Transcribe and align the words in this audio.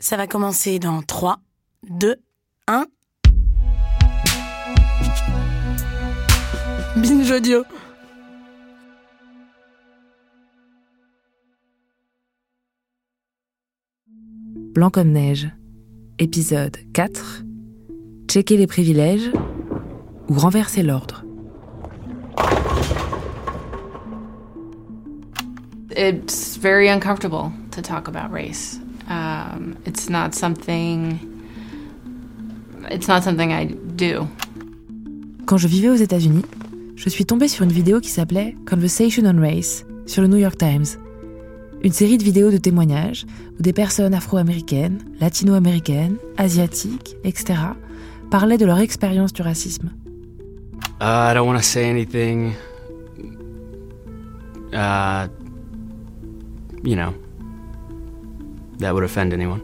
Ça 0.00 0.16
va 0.16 0.28
commencer 0.28 0.78
dans 0.78 1.02
3 1.02 1.40
2 1.90 2.14
1 2.68 2.86
Binge 6.96 7.30
audio. 7.32 7.64
Blanc 14.74 14.90
comme 14.90 15.10
neige. 15.10 15.48
Épisode 16.20 16.76
4. 16.92 17.42
Checker 18.30 18.56
les 18.56 18.68
privilèges 18.68 19.32
ou 20.28 20.34
renverser 20.34 20.84
l'ordre. 20.84 21.24
It's 25.90 26.56
very 26.56 26.88
uncomfortable 26.88 27.50
to 27.72 27.82
talk 27.82 28.06
about 28.06 28.30
race. 28.30 28.78
Um, 29.08 29.74
it's 29.86 30.08
not 30.08 30.34
something. 30.34 31.18
It's 32.90 33.08
not 33.08 33.22
something 33.22 33.52
I 33.52 33.66
do. 33.96 34.26
Quand 35.46 35.56
je 35.56 35.66
vivais 35.66 35.88
aux 35.88 35.94
États-Unis, 35.94 36.44
je 36.96 37.08
suis 37.08 37.24
tombée 37.24 37.48
sur 37.48 37.64
une 37.64 37.72
vidéo 37.72 38.00
qui 38.00 38.10
s'appelait 38.10 38.54
Conversation 38.68 39.22
on 39.24 39.40
Race 39.40 39.86
sur 40.06 40.20
le 40.22 40.28
New 40.28 40.36
York 40.36 40.58
Times. 40.58 40.84
Une 41.82 41.92
série 41.92 42.18
de 42.18 42.24
vidéos 42.24 42.50
de 42.50 42.58
témoignages 42.58 43.24
où 43.58 43.62
des 43.62 43.72
personnes 43.72 44.12
afro-américaines, 44.12 44.98
latino-américaines, 45.20 46.16
asiatiques, 46.36 47.16
etc. 47.24 47.54
parlaient 48.30 48.58
de 48.58 48.66
leur 48.66 48.80
expérience 48.80 49.32
du 49.32 49.42
racisme. 49.42 49.90
Uh, 51.00 51.30
I 51.30 51.34
don't 51.34 51.46
want 51.46 51.56
to 51.56 51.62
say 51.62 51.88
anything. 51.88 52.54
Uh, 54.72 55.28
you 56.82 56.96
know, 56.96 57.14
that 58.78 58.92
would 58.92 59.04
offend 59.04 59.32
anyone. 59.32 59.60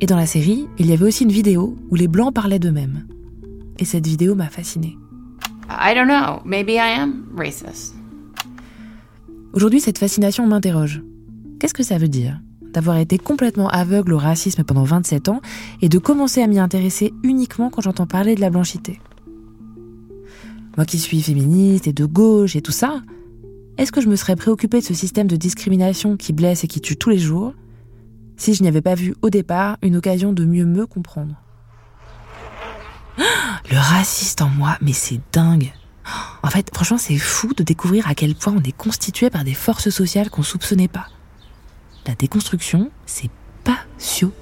Et 0.00 0.06
dans 0.06 0.16
la 0.16 0.26
série, 0.26 0.68
il 0.78 0.86
y 0.86 0.92
avait 0.92 1.04
aussi 1.04 1.24
une 1.24 1.32
vidéo 1.32 1.76
où 1.90 1.96
les 1.96 2.08
blancs 2.08 2.32
parlaient 2.32 2.58
d'eux-mêmes. 2.58 3.04
Et 3.78 3.84
cette 3.84 4.06
vidéo 4.06 4.34
m'a 4.34 4.48
fascinée. 4.48 4.96
I 5.68 5.94
don't 5.94 6.06
know. 6.06 6.40
Maybe 6.44 6.70
I 6.70 6.98
am 6.98 7.24
racist. 7.36 7.94
Aujourd'hui, 9.52 9.80
cette 9.80 9.98
fascination 9.98 10.46
m'interroge. 10.46 11.02
Qu'est-ce 11.58 11.74
que 11.74 11.82
ça 11.82 11.98
veut 11.98 12.08
dire 12.08 12.40
d'avoir 12.72 12.98
été 12.98 13.18
complètement 13.18 13.68
aveugle 13.68 14.12
au 14.12 14.18
racisme 14.18 14.62
pendant 14.62 14.84
27 14.84 15.30
ans 15.30 15.40
et 15.80 15.88
de 15.88 15.98
commencer 15.98 16.42
à 16.42 16.46
m'y 16.46 16.58
intéresser 16.58 17.14
uniquement 17.22 17.70
quand 17.70 17.80
j'entends 17.80 18.06
parler 18.06 18.34
de 18.34 18.40
la 18.40 18.50
blanchité? 18.50 19.00
Moi 20.76 20.84
qui 20.84 20.98
suis 20.98 21.22
féministe 21.22 21.88
et 21.88 21.92
de 21.92 22.04
gauche 22.04 22.54
et 22.54 22.60
tout 22.60 22.72
ça, 22.72 23.02
est-ce 23.78 23.90
que 23.90 24.00
je 24.00 24.08
me 24.08 24.16
serais 24.16 24.36
préoccupée 24.36 24.80
de 24.80 24.84
ce 24.84 24.94
système 24.94 25.26
de 25.26 25.36
discrimination 25.36 26.16
qui 26.16 26.32
blesse 26.32 26.62
et 26.62 26.68
qui 26.68 26.80
tue 26.80 26.96
tous 26.96 27.10
les 27.10 27.18
jours 27.18 27.54
si 28.38 28.54
je 28.54 28.62
n'y 28.62 28.68
avais 28.68 28.80
pas 28.80 28.94
vu 28.94 29.14
au 29.20 29.28
départ 29.28 29.76
une 29.82 29.96
occasion 29.96 30.32
de 30.32 30.44
mieux 30.44 30.64
me 30.64 30.86
comprendre 30.86 31.34
Le 33.70 33.76
raciste 33.76 34.40
en 34.40 34.48
moi, 34.48 34.78
mais 34.80 34.94
c'est 34.94 35.20
dingue 35.32 35.72
En 36.42 36.48
fait, 36.48 36.70
franchement, 36.72 36.98
c'est 36.98 37.18
fou 37.18 37.52
de 37.52 37.62
découvrir 37.62 38.08
à 38.08 38.14
quel 38.14 38.34
point 38.34 38.54
on 38.56 38.62
est 38.62 38.72
constitué 38.72 39.28
par 39.28 39.44
des 39.44 39.54
forces 39.54 39.90
sociales 39.90 40.30
qu'on 40.30 40.44
soupçonnait 40.44 40.88
pas. 40.88 41.08
La 42.06 42.14
déconstruction, 42.14 42.90
c'est 43.04 43.28
passionnant. 43.64 44.32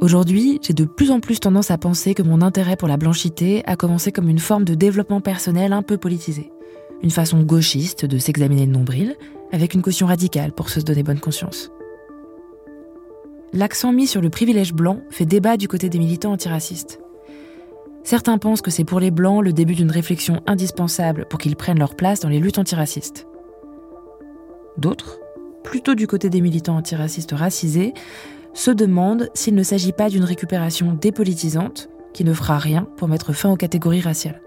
Aujourd'hui, 0.00 0.60
j'ai 0.62 0.74
de 0.74 0.84
plus 0.84 1.10
en 1.10 1.20
plus 1.20 1.40
tendance 1.40 1.70
à 1.70 1.78
penser 1.78 2.14
que 2.14 2.22
mon 2.22 2.42
intérêt 2.42 2.76
pour 2.76 2.88
la 2.88 2.96
blanchité 2.96 3.62
a 3.66 3.76
commencé 3.76 4.12
comme 4.12 4.28
une 4.28 4.38
forme 4.38 4.64
de 4.64 4.74
développement 4.74 5.20
personnel 5.20 5.72
un 5.72 5.82
peu 5.82 5.96
politisé. 5.96 6.52
Une 7.02 7.10
façon 7.10 7.42
gauchiste 7.42 8.04
de 8.04 8.18
s'examiner 8.18 8.66
le 8.66 8.72
nombril, 8.72 9.16
avec 9.52 9.74
une 9.74 9.82
caution 9.82 10.06
radicale 10.06 10.52
pour 10.52 10.68
se 10.68 10.80
donner 10.80 11.02
bonne 11.02 11.20
conscience. 11.20 11.70
L'accent 13.52 13.92
mis 13.92 14.06
sur 14.06 14.20
le 14.20 14.30
privilège 14.30 14.74
blanc 14.74 15.00
fait 15.10 15.24
débat 15.24 15.56
du 15.56 15.68
côté 15.68 15.88
des 15.88 15.98
militants 15.98 16.32
antiracistes. 16.32 17.00
Certains 18.04 18.38
pensent 18.38 18.62
que 18.62 18.70
c'est 18.70 18.84
pour 18.84 19.00
les 19.00 19.10
blancs 19.10 19.42
le 19.42 19.52
début 19.52 19.74
d'une 19.74 19.90
réflexion 19.90 20.42
indispensable 20.46 21.26
pour 21.28 21.38
qu'ils 21.38 21.56
prennent 21.56 21.78
leur 21.78 21.94
place 21.94 22.20
dans 22.20 22.28
les 22.28 22.40
luttes 22.40 22.58
antiracistes. 22.58 23.26
D'autres, 24.76 25.18
plutôt 25.62 25.94
du 25.94 26.06
côté 26.06 26.30
des 26.30 26.40
militants 26.40 26.76
antiracistes 26.76 27.32
racisés, 27.32 27.94
se 28.54 28.70
demandent 28.70 29.30
s'il 29.34 29.54
ne 29.54 29.62
s'agit 29.62 29.92
pas 29.92 30.08
d'une 30.08 30.24
récupération 30.24 30.92
dépolitisante 30.92 31.88
qui 32.12 32.24
ne 32.24 32.32
fera 32.32 32.58
rien 32.58 32.86
pour 32.96 33.08
mettre 33.08 33.32
fin 33.32 33.50
aux 33.50 33.56
catégories 33.56 34.00
raciales. 34.00 34.40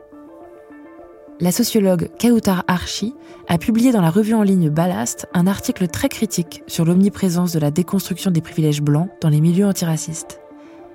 La 1.41 1.51
sociologue 1.51 2.09
Kautar 2.19 2.63
Archi 2.67 3.15
a 3.47 3.57
publié 3.57 3.91
dans 3.91 4.03
la 4.03 4.11
revue 4.11 4.35
en 4.35 4.43
ligne 4.43 4.69
Ballast 4.69 5.25
un 5.33 5.47
article 5.47 5.87
très 5.87 6.07
critique 6.07 6.61
sur 6.67 6.85
l'omniprésence 6.85 7.51
de 7.51 7.57
la 7.57 7.71
déconstruction 7.71 8.29
des 8.29 8.41
privilèges 8.41 8.83
blancs 8.83 9.09
dans 9.21 9.29
les 9.29 9.41
milieux 9.41 9.65
antiracistes. 9.65 10.39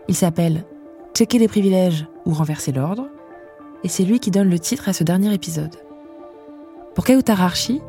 Il 0.06 0.14
s'appelle 0.14 0.64
Checker 1.14 1.40
les 1.40 1.48
privilèges 1.48 2.06
ou 2.26 2.32
renverser 2.32 2.70
l'ordre, 2.70 3.08
et 3.82 3.88
c'est 3.88 4.04
lui 4.04 4.20
qui 4.20 4.30
donne 4.30 4.48
le 4.48 4.60
titre 4.60 4.88
à 4.88 4.92
ce 4.92 5.02
dernier 5.02 5.34
épisode. 5.34 5.74
Pour 6.94 7.04
Kautar 7.04 7.42
Archi, 7.42 7.80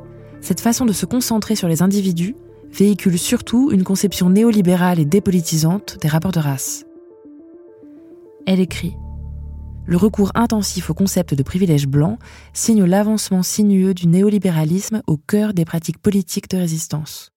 cette 0.41 0.59
façon 0.59 0.85
de 0.85 0.93
se 0.93 1.05
concentrer 1.05 1.55
sur 1.55 1.67
les 1.67 1.83
individus 1.83 2.35
véhicule 2.71 3.19
surtout 3.19 3.69
une 3.71 3.83
conception 3.83 4.31
néolibérale 4.31 4.99
et 4.99 5.05
dépolitisante 5.05 5.99
des 6.01 6.07
rapports 6.07 6.31
de 6.31 6.39
race. 6.39 6.85
Elle 8.47 8.59
écrit 8.59 8.97
Le 9.87 9.95
recours 9.95 10.31
intensif 10.35 10.89
au 10.89 10.93
concept 10.93 11.33
de 11.33 11.43
privilège 11.43 11.87
blanc 11.87 12.19
signe 12.53 12.83
l'avancement 12.83 13.41
sinueux 13.41 13.93
du 13.93 14.07
néolibéralisme 14.07 15.01
au 15.07 15.15
cœur 15.15 15.53
des 15.53 15.63
pratiques 15.63 15.99
politiques 15.99 16.49
de 16.49 16.57
résistance. 16.57 17.31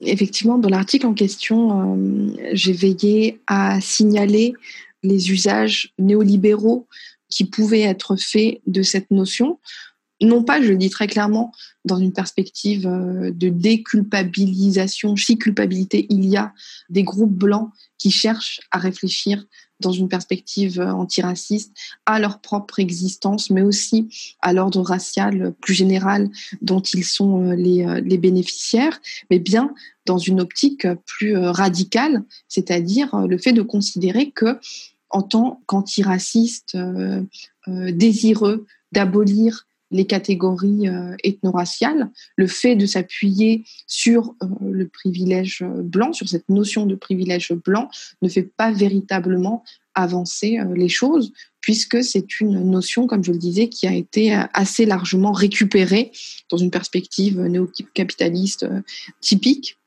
Effectivement, 0.00 0.56
dans 0.56 0.70
l'article 0.70 1.06
en 1.06 1.12
question, 1.12 1.96
euh, 1.96 2.34
j'ai 2.52 2.72
veillé 2.72 3.42
à 3.46 3.78
signaler 3.82 4.54
les 5.02 5.30
usages 5.30 5.92
néolibéraux 5.98 6.88
qui 7.28 7.44
pouvaient 7.44 7.82
être 7.82 8.16
faits 8.16 8.62
de 8.66 8.82
cette 8.82 9.10
notion. 9.10 9.58
Non 10.22 10.44
pas, 10.44 10.62
je 10.62 10.68
le 10.68 10.76
dis 10.78 10.88
très 10.88 11.08
clairement, 11.08 11.52
dans 11.84 11.98
une 11.98 12.14
perspective 12.14 12.86
euh, 12.86 13.30
de 13.32 13.50
déculpabilisation. 13.50 15.14
Si 15.16 15.36
culpabilité 15.36 16.06
il 16.08 16.24
y 16.24 16.38
a 16.38 16.54
des 16.88 17.02
groupes 17.02 17.34
blancs 17.34 17.70
qui 17.98 18.10
cherchent 18.10 18.60
à 18.70 18.78
réfléchir 18.78 19.44
dans 19.80 19.92
une 19.92 20.08
perspective 20.08 20.80
euh, 20.80 20.92
antiraciste 20.92 21.72
à 22.06 22.18
leur 22.18 22.40
propre 22.40 22.80
existence, 22.80 23.50
mais 23.50 23.62
aussi 23.62 24.08
à 24.40 24.52
l'ordre 24.52 24.82
racial 24.82 25.54
plus 25.60 25.74
général 25.74 26.30
dont 26.62 26.80
ils 26.80 27.04
sont 27.04 27.42
euh, 27.42 27.54
les, 27.54 27.86
les 28.02 28.18
bénéficiaires, 28.18 29.00
mais 29.30 29.38
bien 29.38 29.74
dans 30.06 30.18
une 30.18 30.40
optique 30.40 30.86
plus 31.06 31.34
radicale, 31.34 32.24
c'est-à-dire 32.46 33.26
le 33.26 33.38
fait 33.38 33.54
de 33.54 33.62
considérer 33.62 34.30
que 34.30 34.58
en 35.14 35.22
tant 35.22 35.62
qu'antiraciste 35.66 36.74
euh, 36.74 37.22
euh, 37.68 37.92
désireux 37.92 38.66
d'abolir 38.90 39.66
les 39.94 40.06
catégories 40.06 40.88
euh, 40.88 41.14
ethno-raciales, 41.22 42.10
le 42.36 42.46
fait 42.46 42.74
de 42.74 42.84
s'appuyer 42.84 43.64
sur 43.86 44.34
le 44.60 44.88
privilège 44.88 45.64
blanc, 45.64 46.12
sur 46.12 46.28
cette 46.28 46.48
notion 46.48 46.84
de 46.84 46.96
privilège 46.96 47.52
blanc, 47.52 47.88
ne 48.20 48.28
fait 48.28 48.42
pas 48.42 48.72
véritablement 48.72 49.62
avancer 49.94 50.58
les 50.74 50.88
choses, 50.88 51.32
puisque 51.60 52.02
c'est 52.02 52.40
une 52.40 52.68
notion, 52.68 53.06
comme 53.06 53.22
je 53.22 53.30
le 53.30 53.38
disais, 53.38 53.68
qui 53.68 53.86
a 53.86 53.94
été 53.94 54.36
assez 54.52 54.84
largement 54.84 55.30
récupérée 55.30 56.10
dans 56.50 56.56
une 56.56 56.72
perspective 56.72 57.40
néo-capitaliste 57.40 58.66
typique 59.20 59.78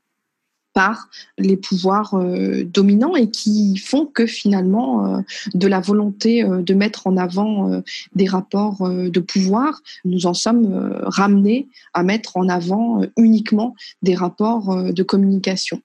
par 0.77 1.09
les 1.39 1.57
pouvoirs 1.57 2.13
euh, 2.13 2.63
dominants 2.63 3.15
et 3.15 3.31
qui 3.31 3.77
font 3.77 4.05
que 4.05 4.27
finalement, 4.27 5.07
euh, 5.07 5.21
de 5.55 5.65
la 5.65 5.79
volonté 5.79 6.43
euh, 6.43 6.61
de 6.61 6.75
mettre 6.75 7.07
en 7.07 7.17
avant 7.17 7.81
des 8.13 8.27
rapports 8.27 8.87
de 8.87 9.19
pouvoir, 9.19 9.81
nous 10.05 10.27
en 10.27 10.35
sommes 10.35 10.99
ramenés 11.01 11.67
à 11.95 12.03
mettre 12.03 12.37
en 12.37 12.47
avant 12.47 13.01
uniquement 13.17 13.73
des 14.03 14.13
rapports 14.13 14.93
de 14.93 15.03
communication. 15.03 15.81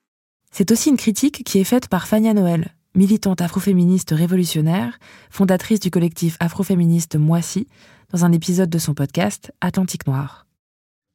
C'est 0.51 0.69
aussi 0.69 0.89
une 0.89 0.97
critique 0.97 1.43
qui 1.43 1.57
est 1.57 1.63
faite 1.63 1.87
par 1.87 2.07
Fania 2.07 2.35
Noël, 2.35 2.75
militante 2.93 3.41
afroféministe 3.41 4.11
révolutionnaire, 4.11 4.99
fondatrice 5.31 5.79
du 5.79 5.89
collectif 5.89 6.37
afroféministe 6.39 7.15
Moissy, 7.15 7.67
dans 8.11 8.25
un 8.25 8.31
épisode 8.31 8.69
de 8.69 8.77
son 8.77 8.93
podcast 8.93 9.51
Atlantique 9.59 10.05
Noir. 10.05 10.45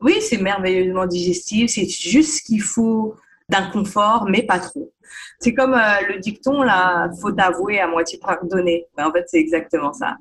Oui, 0.00 0.14
c'est 0.20 0.38
merveilleusement 0.38 1.06
digestif, 1.06 1.70
c'est 1.70 1.88
juste 1.88 2.38
ce 2.38 2.42
qu'il 2.42 2.62
faut 2.62 3.14
d'inconfort, 3.48 4.26
mais 4.28 4.42
pas 4.42 4.58
trop. 4.58 4.92
C'est 5.40 5.54
comme 5.54 5.74
euh, 5.74 6.00
le 6.08 6.18
dicton 6.18 6.62
là, 6.62 7.08
faut 7.20 7.32
avouer 7.38 7.80
à 7.80 7.86
moitié 7.86 8.18
pardonner. 8.18 8.86
Ben, 8.96 9.06
en 9.06 9.12
fait, 9.12 9.24
c'est 9.26 9.38
exactement 9.38 9.92
ça. 9.92 10.16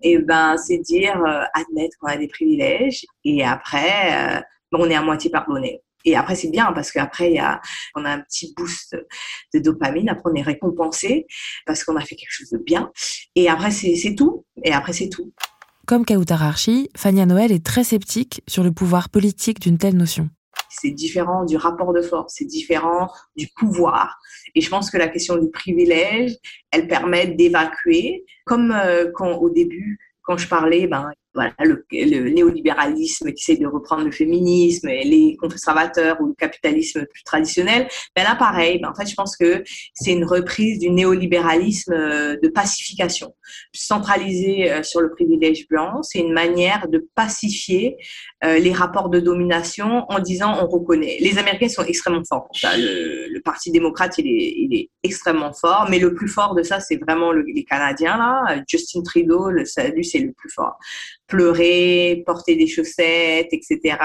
Et 0.00 0.18
ben, 0.18 0.56
c'est 0.56 0.78
dire 0.78 1.22
euh, 1.24 1.42
admettre 1.54 1.96
qu'on 1.98 2.08
a 2.08 2.16
des 2.16 2.28
privilèges 2.28 3.04
et 3.24 3.44
après, 3.44 4.38
euh, 4.38 4.40
on 4.72 4.88
est 4.88 4.94
à 4.94 5.02
moitié 5.02 5.30
pardonné. 5.30 5.82
Et 6.06 6.16
après, 6.16 6.34
c'est 6.34 6.48
bien 6.48 6.72
parce 6.72 6.92
qu'après, 6.92 7.32
y 7.32 7.38
a, 7.38 7.60
on 7.94 8.06
a 8.06 8.10
un 8.10 8.20
petit 8.20 8.54
boost 8.56 8.96
de 9.52 9.58
dopamine. 9.58 10.08
Après, 10.08 10.30
on 10.32 10.34
est 10.34 10.42
récompensé 10.42 11.26
parce 11.66 11.84
qu'on 11.84 11.96
a 11.96 12.00
fait 12.00 12.16
quelque 12.16 12.32
chose 12.32 12.48
de 12.48 12.56
bien. 12.56 12.90
Et 13.34 13.50
après, 13.50 13.70
c'est 13.70 14.14
tout. 14.14 14.46
Et 14.64 14.72
après, 14.72 14.94
c'est 14.94 15.10
tout. 15.10 15.30
Comme 15.86 16.06
Kautar 16.06 16.42
Archi, 16.42 16.88
Fania 16.96 17.26
Noël 17.26 17.52
est 17.52 17.66
très 17.66 17.84
sceptique 17.84 18.42
sur 18.48 18.62
le 18.62 18.72
pouvoir 18.72 19.10
politique 19.10 19.60
d'une 19.60 19.76
telle 19.76 19.96
notion 19.96 20.30
c'est 20.70 20.90
différent 20.90 21.44
du 21.44 21.56
rapport 21.56 21.92
de 21.92 22.00
force, 22.00 22.34
c'est 22.36 22.44
différent 22.44 23.10
du 23.36 23.48
pouvoir. 23.56 24.18
Et 24.54 24.60
je 24.60 24.70
pense 24.70 24.90
que 24.90 24.96
la 24.96 25.08
question 25.08 25.36
du 25.36 25.50
privilège, 25.50 26.36
elle 26.70 26.88
permet 26.88 27.26
d'évacuer, 27.26 28.24
comme 28.44 28.72
euh, 28.72 29.10
quand 29.14 29.32
au 29.38 29.50
début, 29.50 29.98
quand 30.22 30.36
je 30.36 30.48
parlais, 30.48 30.86
ben, 30.86 31.10
voilà, 31.34 31.52
le, 31.60 31.84
néolibéralisme 32.30 33.32
qui 33.32 33.52
essaie 33.52 33.60
de 33.60 33.66
reprendre 33.66 34.04
le 34.04 34.10
féminisme, 34.10 34.88
et 34.88 35.04
les 35.04 35.36
conservateurs 35.36 36.20
ou 36.20 36.26
le 36.26 36.34
capitalisme 36.34 37.06
plus 37.06 37.22
traditionnel, 37.22 37.86
ben 38.16 38.24
là 38.24 38.34
pareil, 38.34 38.80
ben 38.80 38.90
en 38.90 38.94
fait 38.94 39.08
je 39.08 39.14
pense 39.14 39.36
que 39.36 39.62
c'est 39.94 40.12
une 40.12 40.24
reprise 40.24 40.80
du 40.80 40.90
néolibéralisme 40.90 41.92
euh, 41.92 42.36
de 42.42 42.48
pacification, 42.48 43.34
centralisé 43.72 44.72
euh, 44.72 44.82
sur 44.82 45.00
le 45.00 45.10
privilège 45.10 45.68
blanc, 45.68 46.02
c'est 46.02 46.18
une 46.18 46.32
manière 46.32 46.88
de 46.88 47.08
pacifier 47.14 47.96
euh, 48.44 48.58
les 48.58 48.72
rapports 48.72 49.08
de 49.08 49.20
domination 49.20 50.06
en 50.08 50.18
disant 50.18 50.58
on 50.60 50.66
reconnaît. 50.66 51.18
Les 51.20 51.38
Américains 51.38 51.68
sont 51.68 51.84
extrêmement 51.84 52.22
forts 52.28 52.48
Le, 52.64 53.32
le, 53.32 53.40
Parti 53.40 53.70
démocrate 53.70 54.18
il 54.18 54.26
est, 54.26 54.54
il 54.56 54.74
est 54.74 54.90
extrêmement 55.02 55.52
fort, 55.52 55.86
mais 55.88 55.98
le 55.98 56.12
plus 56.14 56.28
fort 56.28 56.54
de 56.54 56.62
ça 56.62 56.80
c'est 56.80 56.96
vraiment 56.96 57.32
les 57.32 57.64
Canadiens 57.64 58.16
là, 58.16 58.62
Justin 58.68 59.02
Trudeau, 59.02 59.50
le, 59.50 59.64
c'est 59.64 59.92
le 60.18 60.32
plus 60.32 60.50
fort 60.50 60.76
pleurer, 61.30 62.22
porter 62.26 62.56
des 62.56 62.66
chaussettes, 62.66 63.48
etc. 63.52 63.96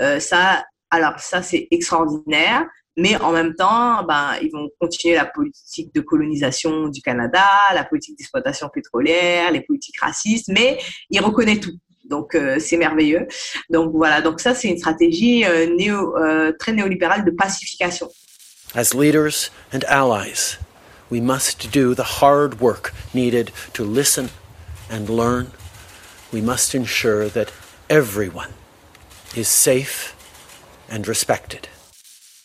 Euh, 0.00 0.20
ça, 0.20 0.64
alors 0.90 1.18
ça 1.18 1.42
c'est 1.42 1.68
extraordinaire. 1.70 2.66
Mais 2.96 3.16
en 3.16 3.32
même 3.32 3.54
temps, 3.54 4.04
ben, 4.04 4.34
ils 4.42 4.50
vont 4.50 4.68
continuer 4.78 5.14
la 5.14 5.24
politique 5.24 5.94
de 5.94 6.00
colonisation 6.00 6.88
du 6.88 7.00
Canada, 7.00 7.44
la 7.72 7.84
politique 7.84 8.18
d'exploitation 8.18 8.68
pétrolière, 8.68 9.52
les 9.52 9.62
politiques 9.62 9.98
racistes, 10.00 10.48
mais 10.48 10.78
ils 11.08 11.20
reconnaissent 11.20 11.60
tout. 11.60 11.78
Donc 12.04 12.34
euh, 12.34 12.58
c'est 12.58 12.76
merveilleux. 12.76 13.26
Donc 13.70 13.92
voilà, 13.94 14.20
donc 14.20 14.40
ça 14.40 14.54
c'est 14.54 14.68
une 14.68 14.76
stratégie 14.76 15.44
euh, 15.46 15.74
néo, 15.74 16.14
très 16.58 16.72
néolibérale 16.72 17.24
de 17.24 17.30
pacification. 17.30 18.10
We 26.32 26.40
must 26.40 26.74
ensure 26.74 27.28
that 27.30 27.52
everyone 27.88 28.50
is 29.36 29.48
safe 29.48 30.14
and 30.90 31.06
respected. 31.06 31.68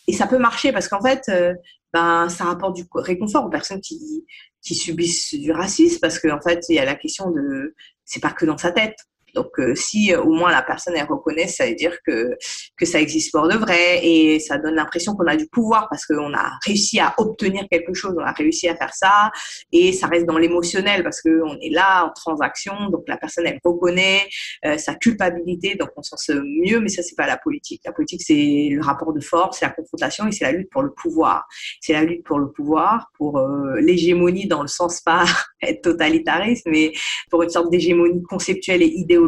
Et 0.08 0.12
ça 0.12 0.26
peut 0.26 0.38
marcher 0.38 0.72
parce 0.72 0.88
qu'en 0.88 1.02
fait, 1.02 1.22
euh, 1.28 1.54
ben, 1.92 2.28
ça 2.28 2.44
rapporte 2.44 2.76
du 2.76 2.84
réconfort 2.94 3.44
aux 3.44 3.50
personnes 3.50 3.80
qui, 3.80 4.24
qui 4.62 4.74
subissent 4.74 5.34
du 5.34 5.52
racisme 5.52 5.98
parce 6.00 6.18
qu'en 6.18 6.40
fait, 6.40 6.64
il 6.68 6.76
y 6.76 6.78
a 6.78 6.84
la 6.84 6.94
question 6.94 7.30
de, 7.30 7.74
c'est 8.04 8.20
pas 8.20 8.32
que 8.32 8.44
dans 8.46 8.58
sa 8.58 8.72
tête. 8.72 8.96
Donc, 9.36 9.58
euh, 9.58 9.74
si 9.74 10.12
euh, 10.12 10.22
au 10.22 10.32
moins 10.32 10.50
la 10.50 10.62
personne 10.62 10.94
elle 10.96 11.06
reconnaît, 11.06 11.46
ça 11.46 11.66
veut 11.66 11.74
dire 11.74 11.98
que 12.04 12.36
que 12.76 12.86
ça 12.86 13.00
existe 13.00 13.32
pour 13.32 13.46
de 13.46 13.56
vrai 13.56 14.00
et 14.02 14.40
ça 14.40 14.56
donne 14.56 14.74
l'impression 14.74 15.14
qu'on 15.14 15.26
a 15.26 15.36
du 15.36 15.46
pouvoir 15.46 15.88
parce 15.90 16.06
qu'on 16.06 16.32
a 16.32 16.52
réussi 16.64 16.98
à 16.98 17.14
obtenir 17.18 17.66
quelque 17.70 17.92
chose, 17.92 18.14
on 18.18 18.24
a 18.24 18.32
réussi 18.32 18.66
à 18.68 18.74
faire 18.74 18.94
ça 18.94 19.30
et 19.72 19.92
ça 19.92 20.06
reste 20.06 20.24
dans 20.24 20.38
l'émotionnel 20.38 21.02
parce 21.02 21.20
que 21.20 21.42
on 21.44 21.56
est 21.60 21.70
là 21.70 22.06
en 22.06 22.12
transaction, 22.12 22.88
donc 22.90 23.04
la 23.06 23.18
personne 23.18 23.46
elle 23.46 23.60
reconnaît 23.62 24.26
euh, 24.64 24.78
sa 24.78 24.94
culpabilité, 24.94 25.74
donc 25.74 25.90
on 25.96 26.02
s'en 26.02 26.16
sent 26.16 26.40
mieux, 26.42 26.80
mais 26.80 26.88
ça 26.88 27.02
c'est 27.02 27.16
pas 27.16 27.26
la 27.26 27.36
politique. 27.36 27.82
La 27.84 27.92
politique 27.92 28.22
c'est 28.22 28.68
le 28.70 28.80
rapport 28.82 29.12
de 29.12 29.20
force, 29.20 29.58
c'est 29.58 29.66
la 29.66 29.72
confrontation 29.72 30.26
et 30.26 30.32
c'est 30.32 30.44
la 30.44 30.52
lutte 30.52 30.70
pour 30.70 30.82
le 30.82 30.92
pouvoir. 30.92 31.46
C'est 31.80 31.92
la 31.92 32.04
lutte 32.04 32.24
pour 32.24 32.38
le 32.38 32.50
pouvoir, 32.50 33.10
pour 33.18 33.38
l'hégémonie 33.78 34.48
dans 34.48 34.62
le 34.62 34.68
sens 34.68 35.02
pas 35.02 35.26
être 35.62 35.82
totalitariste, 35.82 36.66
mais 36.66 36.92
pour 37.30 37.42
une 37.42 37.50
sorte 37.50 37.70
d'hégémonie 37.70 38.22
conceptuelle 38.22 38.82
et 38.82 38.86
idéologique 38.86 39.25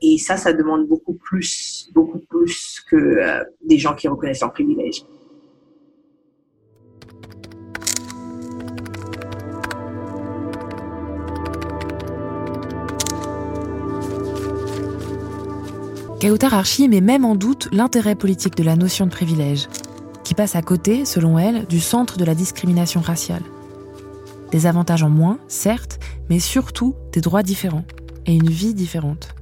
et 0.00 0.18
ça, 0.18 0.36
ça 0.36 0.52
demande 0.52 0.86
beaucoup 0.86 1.14
plus, 1.14 1.90
que 2.90 2.96
euh, 2.96 3.44
des 3.64 3.78
gens 3.78 3.94
qui 3.94 4.08
reconnaissent 4.08 4.40
leurs 4.40 4.52
privilèges. 4.52 5.04
Kautar 16.20 16.62
met 16.88 17.00
même 17.00 17.24
en 17.24 17.34
doute 17.34 17.68
l'intérêt 17.72 18.14
politique 18.14 18.56
de 18.56 18.62
la 18.62 18.76
notion 18.76 19.06
de 19.06 19.10
privilège, 19.10 19.66
qui 20.22 20.34
passe 20.34 20.54
à 20.54 20.62
côté, 20.62 21.04
selon 21.04 21.36
elle, 21.36 21.66
du 21.66 21.80
centre 21.80 22.16
de 22.16 22.24
la 22.24 22.36
discrimination 22.36 23.00
raciale. 23.00 23.42
Des 24.52 24.66
avantages 24.66 25.02
en 25.02 25.10
moins, 25.10 25.38
certes, 25.48 25.98
mais 26.30 26.38
surtout 26.38 26.94
des 27.12 27.20
droits 27.20 27.42
différents 27.42 27.84
et 28.26 28.34
une 28.34 28.50
vie 28.50 28.74
différente. 28.74 29.34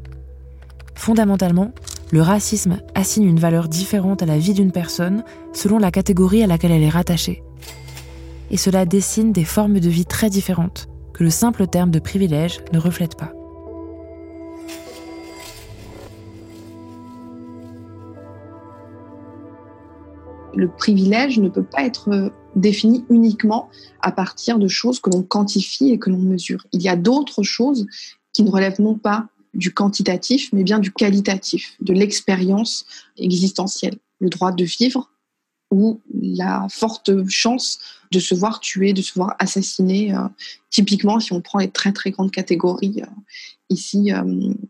Fondamentalement, 0.95 1.73
le 2.13 2.23
racisme 2.23 2.79
assigne 2.95 3.25
une 3.25 3.39
valeur 3.39 3.69
différente 3.69 4.23
à 4.23 4.27
la 4.27 4.39
vie 4.39 4.53
d'une 4.53 4.73
personne 4.73 5.25
selon 5.53 5.79
la 5.79 5.91
catégorie 5.91 6.43
à 6.43 6.47
laquelle 6.47 6.73
elle 6.73 6.83
est 6.83 6.89
rattachée. 6.89 7.43
Et 8.51 8.57
cela 8.57 8.85
dessine 8.85 9.33
des 9.33 9.45
formes 9.45 9.79
de 9.79 9.89
vie 9.89 10.05
très 10.05 10.29
différentes 10.29 10.89
que 11.13 11.23
le 11.23 11.31
simple 11.31 11.67
terme 11.67 11.91
de 11.91 12.01
privilège 12.01 12.61
ne 12.73 12.79
reflète 12.79 13.17
pas. 13.17 13.33
Le 20.55 20.69
privilège 20.69 21.39
ne 21.39 21.49
peut 21.49 21.63
pas 21.63 21.85
être 21.85 22.33
défini 22.57 23.05
uniquement 23.09 23.71
à 24.01 24.11
partir 24.11 24.59
de 24.59 24.67
choses 24.67 25.01
que 25.01 25.11
l'on 25.11 25.23
quantifie 25.23 25.91
et 25.91 25.99
que 25.99 26.11
l'on 26.11 26.19
mesure. 26.19 26.67
Il 26.73 26.83
y 26.83 26.89
a 26.89 26.97
d'autres 26.97 27.45
choses 27.45 27.87
qui 28.33 28.43
ne 28.43 28.51
relève 28.51 28.81
non 28.81 28.97
pas 28.97 29.29
du 29.55 29.73
quantitatif, 29.73 30.51
mais 30.53 30.63
bien 30.63 30.79
du 30.79 30.93
qualitatif, 30.93 31.77
de 31.81 31.93
l'expérience 31.93 32.85
existentielle. 33.17 33.99
Le 34.21 34.29
droit 34.29 34.53
de 34.53 34.65
vivre 34.65 35.11
ou 35.71 36.01
la 36.21 36.67
forte 36.69 37.11
chance 37.29 37.79
de 38.11 38.19
se 38.19 38.35
voir 38.35 38.61
tuer, 38.61 38.93
de 38.93 39.03
se 39.03 39.15
voir 39.15 39.37
assassiner. 39.39 40.15
Euh, 40.15 40.27
typiquement, 40.71 41.21
si 41.21 41.33
on 41.33 41.41
prend 41.41 41.61
les 41.61 41.71
très 41.71 41.93
très 41.93 42.11
grandes 42.11 42.33
catégories 42.33 43.03
euh, 43.03 43.07
ici 43.69 44.13
euh, 44.13 44.25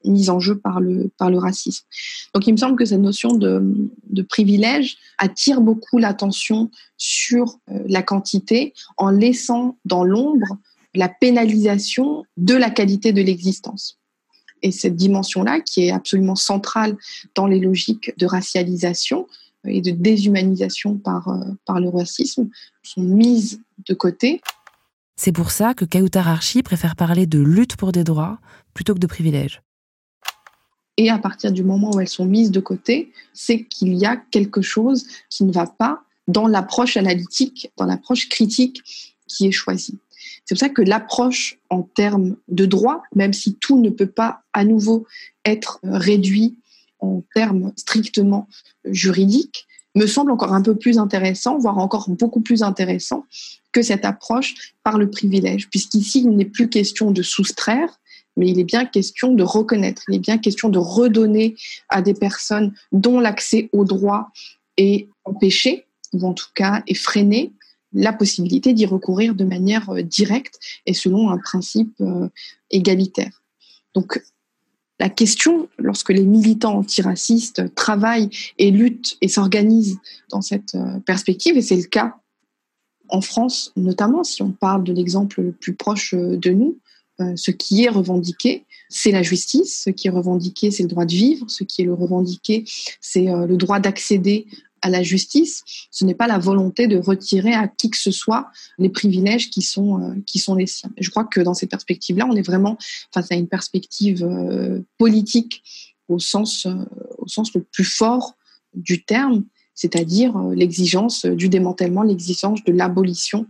mises 0.04 0.28
en 0.28 0.40
jeu 0.40 0.58
par 0.58 0.80
le, 0.80 1.10
par 1.16 1.30
le 1.30 1.38
racisme. 1.38 1.86
Donc 2.34 2.46
il 2.46 2.52
me 2.52 2.58
semble 2.58 2.76
que 2.76 2.84
cette 2.84 3.00
notion 3.00 3.32
de, 3.32 3.62
de 4.10 4.22
privilège 4.22 4.98
attire 5.16 5.62
beaucoup 5.62 5.96
l'attention 5.96 6.70
sur 6.98 7.58
la 7.86 8.02
quantité 8.02 8.74
en 8.98 9.08
laissant 9.08 9.78
dans 9.86 10.04
l'ombre 10.04 10.58
la 10.94 11.08
pénalisation 11.08 12.24
de 12.36 12.54
la 12.54 12.70
qualité 12.70 13.12
de 13.12 13.22
l'existence. 13.22 13.98
Et 14.62 14.72
cette 14.72 14.96
dimension-là, 14.96 15.60
qui 15.60 15.86
est 15.86 15.90
absolument 15.90 16.34
centrale 16.34 16.96
dans 17.34 17.46
les 17.46 17.60
logiques 17.60 18.12
de 18.18 18.26
racialisation 18.26 19.26
et 19.64 19.80
de 19.80 19.90
déshumanisation 19.90 20.96
par, 20.96 21.28
euh, 21.28 21.44
par 21.64 21.80
le 21.80 21.88
racisme, 21.88 22.48
sont 22.82 23.02
mises 23.02 23.60
de 23.86 23.94
côté. 23.94 24.40
C'est 25.16 25.32
pour 25.32 25.50
ça 25.50 25.74
que 25.74 25.84
Kautar 25.84 26.28
Archi 26.28 26.62
préfère 26.62 26.96
parler 26.96 27.26
de 27.26 27.38
lutte 27.38 27.76
pour 27.76 27.92
des 27.92 28.04
droits 28.04 28.38
plutôt 28.74 28.94
que 28.94 28.98
de 28.98 29.06
privilèges. 29.06 29.62
Et 30.96 31.08
à 31.10 31.18
partir 31.18 31.52
du 31.52 31.62
moment 31.62 31.94
où 31.94 32.00
elles 32.00 32.08
sont 32.08 32.26
mises 32.26 32.50
de 32.50 32.60
côté, 32.60 33.12
c'est 33.32 33.64
qu'il 33.64 33.94
y 33.94 34.04
a 34.04 34.16
quelque 34.16 34.60
chose 34.60 35.06
qui 35.28 35.44
ne 35.44 35.52
va 35.52 35.66
pas 35.66 36.02
dans 36.28 36.46
l'approche 36.46 36.96
analytique, 36.96 37.70
dans 37.76 37.86
l'approche 37.86 38.28
critique 38.28 38.82
qui 39.26 39.46
est 39.46 39.52
choisie. 39.52 39.98
C'est 40.50 40.56
pour 40.56 40.60
ça 40.62 40.68
que 40.68 40.82
l'approche 40.82 41.58
en 41.68 41.82
termes 41.82 42.34
de 42.48 42.66
droit, 42.66 43.04
même 43.14 43.32
si 43.32 43.54
tout 43.54 43.80
ne 43.80 43.88
peut 43.88 44.08
pas 44.08 44.42
à 44.52 44.64
nouveau 44.64 45.06
être 45.44 45.78
réduit 45.84 46.56
en 46.98 47.22
termes 47.36 47.72
strictement 47.76 48.48
juridiques, 48.84 49.68
me 49.94 50.08
semble 50.08 50.32
encore 50.32 50.52
un 50.52 50.60
peu 50.60 50.74
plus 50.74 50.98
intéressant, 50.98 51.56
voire 51.58 51.78
encore 51.78 52.10
beaucoup 52.10 52.40
plus 52.40 52.64
intéressant 52.64 53.26
que 53.70 53.80
cette 53.80 54.04
approche 54.04 54.74
par 54.82 54.98
le 54.98 55.08
privilège, 55.08 55.70
puisqu'ici, 55.70 56.22
il 56.22 56.30
n'est 56.30 56.44
plus 56.44 56.68
question 56.68 57.12
de 57.12 57.22
soustraire, 57.22 58.00
mais 58.36 58.48
il 58.48 58.58
est 58.58 58.64
bien 58.64 58.86
question 58.86 59.32
de 59.32 59.44
reconnaître, 59.44 60.02
il 60.08 60.16
est 60.16 60.18
bien 60.18 60.38
question 60.38 60.68
de 60.68 60.80
redonner 60.80 61.54
à 61.88 62.02
des 62.02 62.14
personnes 62.14 62.74
dont 62.90 63.20
l'accès 63.20 63.70
au 63.72 63.84
droit 63.84 64.32
est 64.76 65.06
empêché, 65.24 65.86
ou 66.12 66.26
en 66.26 66.34
tout 66.34 66.50
cas 66.56 66.82
est 66.88 66.94
freiné, 66.94 67.52
la 67.92 68.12
possibilité 68.12 68.72
d'y 68.72 68.86
recourir 68.86 69.34
de 69.34 69.44
manière 69.44 69.90
euh, 69.90 70.02
directe 70.02 70.58
et 70.86 70.94
selon 70.94 71.30
un 71.30 71.38
principe 71.38 71.94
euh, 72.00 72.28
égalitaire. 72.70 73.42
Donc, 73.94 74.22
La 75.00 75.08
question, 75.08 75.68
lorsque 75.78 76.10
les 76.10 76.24
militants 76.24 76.76
antiracistes 76.78 77.74
travaillent 77.74 78.28
et 78.58 78.70
luttent 78.70 79.16
et 79.22 79.28
s'organisent 79.28 79.98
dans 80.28 80.42
cette 80.42 80.74
euh, 80.74 81.00
perspective, 81.00 81.56
et 81.56 81.62
c'est 81.62 81.76
le 81.76 81.88
cas 81.88 82.16
en 83.08 83.22
France 83.22 83.72
notamment, 83.76 84.22
si 84.22 84.42
on 84.42 84.52
parle 84.52 84.84
de 84.84 84.92
l'exemple 84.92 85.40
le 85.40 85.52
plus 85.52 85.74
proche 85.74 86.14
de 86.14 86.50
nous, 86.50 86.78
ce 87.34 87.50
qui 87.50 87.84
est 87.84 87.90
revendiqué, 87.90 88.64
c'est 88.88 89.10
la 89.10 89.22
justice. 89.22 89.82
Ce 89.84 89.90
qui 89.90 90.06
est 90.06 90.12
revendiqué, 90.12 90.70
c'est 90.70 90.84
le 90.84 90.88
droit 90.88 91.04
de 91.04 91.12
vivre. 91.12 91.44
Ce 91.50 91.64
qui 91.64 91.82
est 91.82 91.84
le 91.84 91.92
revendiqué, 91.92 92.64
c'est 93.00 93.26
le 93.26 93.56
droit 93.56 93.80
d'accéder 93.80 94.46
à 94.82 94.90
la 94.90 95.02
justice, 95.02 95.62
ce 95.90 96.04
n'est 96.04 96.14
pas 96.14 96.26
la 96.26 96.38
volonté 96.38 96.86
de 96.86 96.98
retirer 96.98 97.52
à 97.52 97.68
qui 97.68 97.90
que 97.90 97.96
ce 97.96 98.10
soit 98.10 98.50
les 98.78 98.88
privilèges 98.88 99.50
qui 99.50 99.62
sont, 99.62 100.00
euh, 100.00 100.14
qui 100.26 100.38
sont 100.38 100.54
les 100.54 100.66
siens. 100.66 100.90
je 100.98 101.10
crois 101.10 101.24
que 101.24 101.40
dans 101.40 101.54
ces 101.54 101.66
perspectives-là, 101.66 102.26
on 102.28 102.36
est 102.36 102.46
vraiment 102.46 102.78
face 103.12 103.30
à 103.30 103.34
une 103.34 103.48
perspective 103.48 104.24
euh, 104.24 104.80
politique 104.98 105.62
au 106.08 106.18
sens, 106.18 106.66
euh, 106.66 106.74
au 107.18 107.28
sens 107.28 107.52
le 107.54 107.62
plus 107.62 107.84
fort 107.84 108.34
du 108.74 109.04
terme, 109.04 109.44
c'est-à-dire 109.74 110.36
l'exigence 110.54 111.24
du 111.24 111.48
démantèlement, 111.48 112.02
l'exigence 112.02 112.62
de 112.64 112.72
l'abolition, 112.72 113.46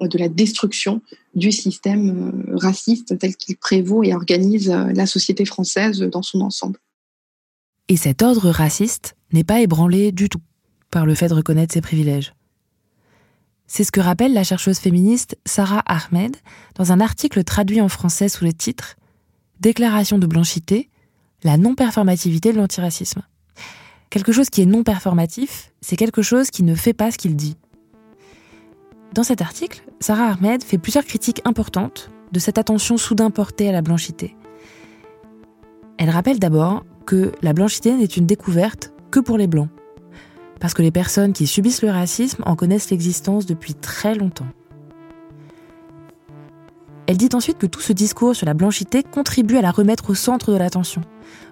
de 0.00 0.16
la 0.16 0.28
destruction 0.28 1.02
du 1.34 1.50
système 1.50 2.44
raciste 2.52 3.18
tel 3.18 3.36
qu'il 3.36 3.56
prévaut 3.56 4.04
et 4.04 4.14
organise 4.14 4.68
la 4.68 5.06
société 5.06 5.44
française 5.44 6.00
dans 6.00 6.22
son 6.22 6.40
ensemble. 6.40 6.78
Et 7.88 7.96
cet 7.96 8.22
ordre 8.22 8.48
raciste 8.50 9.16
n'est 9.32 9.44
pas 9.44 9.60
ébranlé 9.60 10.12
du 10.12 10.28
tout 10.28 10.40
par 10.92 11.06
le 11.06 11.16
fait 11.16 11.28
de 11.28 11.34
reconnaître 11.34 11.74
ses 11.74 11.80
privilèges. 11.80 12.34
C'est 13.66 13.82
ce 13.82 13.90
que 13.90 14.00
rappelle 14.00 14.34
la 14.34 14.44
chercheuse 14.44 14.78
féministe 14.78 15.36
Sarah 15.46 15.82
Ahmed 15.86 16.36
dans 16.76 16.92
un 16.92 17.00
article 17.00 17.42
traduit 17.42 17.80
en 17.80 17.88
français 17.88 18.28
sous 18.28 18.44
le 18.44 18.52
titre 18.52 18.96
Déclaration 19.58 20.18
de 20.18 20.26
blanchité, 20.26 20.90
la 21.42 21.56
non-performativité 21.56 22.52
de 22.52 22.58
l'antiracisme. 22.58 23.22
Quelque 24.10 24.32
chose 24.32 24.50
qui 24.50 24.60
est 24.60 24.66
non 24.66 24.82
performatif, 24.82 25.72
c'est 25.80 25.96
quelque 25.96 26.20
chose 26.20 26.50
qui 26.50 26.62
ne 26.62 26.74
fait 26.74 26.92
pas 26.92 27.10
ce 27.10 27.16
qu'il 27.16 27.34
dit. 27.34 27.56
Dans 29.14 29.22
cet 29.22 29.40
article, 29.40 29.82
Sarah 30.00 30.32
Ahmed 30.32 30.62
fait 30.62 30.78
plusieurs 30.78 31.04
critiques 31.04 31.40
importantes 31.44 32.10
de 32.32 32.38
cette 32.38 32.58
attention 32.58 32.98
soudain 32.98 33.30
portée 33.30 33.68
à 33.68 33.72
la 33.72 33.82
blanchité. 33.82 34.36
Elle 35.96 36.10
rappelle 36.10 36.38
d'abord 36.38 36.84
que 37.06 37.32
la 37.40 37.54
blanchité 37.54 37.94
n'est 37.94 38.04
une 38.04 38.26
découverte 38.26 38.92
que 39.10 39.20
pour 39.20 39.38
les 39.38 39.46
blancs 39.46 39.70
parce 40.62 40.74
que 40.74 40.82
les 40.82 40.92
personnes 40.92 41.32
qui 41.32 41.48
subissent 41.48 41.82
le 41.82 41.90
racisme 41.90 42.44
en 42.46 42.54
connaissent 42.54 42.90
l'existence 42.90 43.46
depuis 43.46 43.74
très 43.74 44.14
longtemps. 44.14 44.46
Elle 47.08 47.16
dit 47.16 47.30
ensuite 47.34 47.58
que 47.58 47.66
tout 47.66 47.80
ce 47.80 47.92
discours 47.92 48.36
sur 48.36 48.46
la 48.46 48.54
blanchité 48.54 49.02
contribue 49.02 49.56
à 49.56 49.60
la 49.60 49.72
remettre 49.72 50.10
au 50.10 50.14
centre 50.14 50.52
de 50.52 50.56
l'attention, 50.56 51.00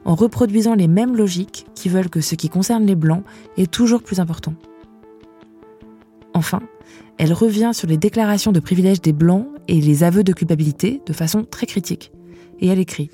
en 0.05 0.15
reproduisant 0.15 0.77
les 0.77 0.87
mêmes 0.87 1.17
logiques 1.17 1.67
qui 1.75 1.89
veulent 1.89 2.09
que 2.09 2.21
ce 2.21 2.37
qui 2.37 2.49
concerne 2.49 2.87
les 2.87 2.95
blancs 2.95 3.25
est 3.57 3.69
toujours 3.69 4.05
plus 4.05 4.21
important. 4.21 4.55
Enfin, 6.33 6.61
elle 7.19 7.33
revient 7.33 7.73
sur 7.75 7.89
les 7.89 7.97
déclarations 7.97 8.53
de 8.53 8.61
privilèges 8.61 9.03
des 9.03 9.13
blancs 9.13 9.49
et 9.67 9.81
les 9.81 10.05
aveux 10.05 10.23
de 10.23 10.33
culpabilité 10.33 11.03
de 11.05 11.13
façon 11.13 11.43
très 11.43 11.67
critique. 11.67 12.13
Et 12.61 12.69
elle 12.69 12.79
écrit 12.79 13.11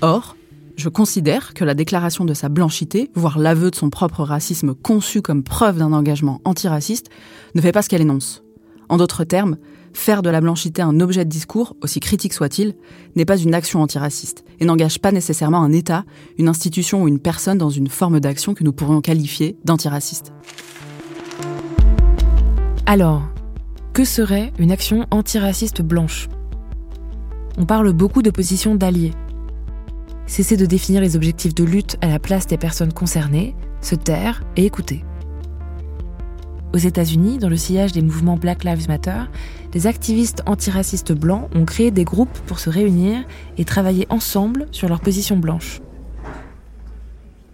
Or, 0.00 0.34
je 0.80 0.88
considère 0.88 1.52
que 1.52 1.64
la 1.64 1.74
déclaration 1.74 2.24
de 2.24 2.34
sa 2.34 2.48
blanchité, 2.48 3.10
voire 3.14 3.38
l'aveu 3.38 3.70
de 3.70 3.76
son 3.76 3.90
propre 3.90 4.24
racisme 4.24 4.74
conçu 4.74 5.20
comme 5.20 5.44
preuve 5.44 5.76
d'un 5.76 5.92
engagement 5.92 6.40
antiraciste, 6.44 7.10
ne 7.54 7.60
fait 7.60 7.70
pas 7.70 7.82
ce 7.82 7.88
qu'elle 7.88 8.00
énonce. 8.00 8.42
En 8.88 8.96
d'autres 8.96 9.24
termes, 9.24 9.58
faire 9.92 10.22
de 10.22 10.30
la 10.30 10.40
blanchité 10.40 10.80
un 10.80 10.98
objet 11.00 11.24
de 11.24 11.30
discours, 11.30 11.76
aussi 11.82 12.00
critique 12.00 12.32
soit-il, 12.32 12.74
n'est 13.14 13.26
pas 13.26 13.36
une 13.36 13.54
action 13.54 13.82
antiraciste 13.82 14.42
et 14.58 14.64
n'engage 14.64 14.98
pas 15.00 15.12
nécessairement 15.12 15.62
un 15.62 15.72
État, 15.72 16.04
une 16.38 16.48
institution 16.48 17.02
ou 17.02 17.08
une 17.08 17.20
personne 17.20 17.58
dans 17.58 17.70
une 17.70 17.88
forme 17.88 18.18
d'action 18.18 18.54
que 18.54 18.64
nous 18.64 18.72
pourrions 18.72 19.02
qualifier 19.02 19.56
d'antiraciste. 19.64 20.32
Alors, 22.86 23.22
que 23.92 24.04
serait 24.04 24.52
une 24.58 24.72
action 24.72 25.06
antiraciste 25.10 25.82
blanche? 25.82 26.28
On 27.58 27.66
parle 27.66 27.92
beaucoup 27.92 28.22
de 28.22 28.30
position 28.30 28.74
d'alliés, 28.74 29.12
cesser 30.30 30.56
de 30.56 30.64
définir 30.64 31.00
les 31.00 31.16
objectifs 31.16 31.56
de 31.56 31.64
lutte 31.64 31.96
à 32.00 32.06
la 32.06 32.20
place 32.20 32.46
des 32.46 32.56
personnes 32.56 32.92
concernées, 32.92 33.56
se 33.80 33.96
taire 33.96 34.44
et 34.56 34.64
écouter. 34.64 35.04
Aux 36.72 36.78
États-Unis, 36.78 37.38
dans 37.38 37.48
le 37.48 37.56
sillage 37.56 37.90
des 37.90 38.00
mouvements 38.00 38.36
Black 38.36 38.62
Lives 38.62 38.86
Matter, 38.86 39.22
des 39.72 39.88
activistes 39.88 40.42
antiracistes 40.46 41.12
blancs 41.12 41.48
ont 41.56 41.64
créé 41.64 41.90
des 41.90 42.04
groupes 42.04 42.38
pour 42.46 42.60
se 42.60 42.70
réunir 42.70 43.24
et 43.58 43.64
travailler 43.64 44.06
ensemble 44.08 44.66
sur 44.70 44.88
leur 44.88 45.00
position 45.00 45.36
blanche. 45.36 45.80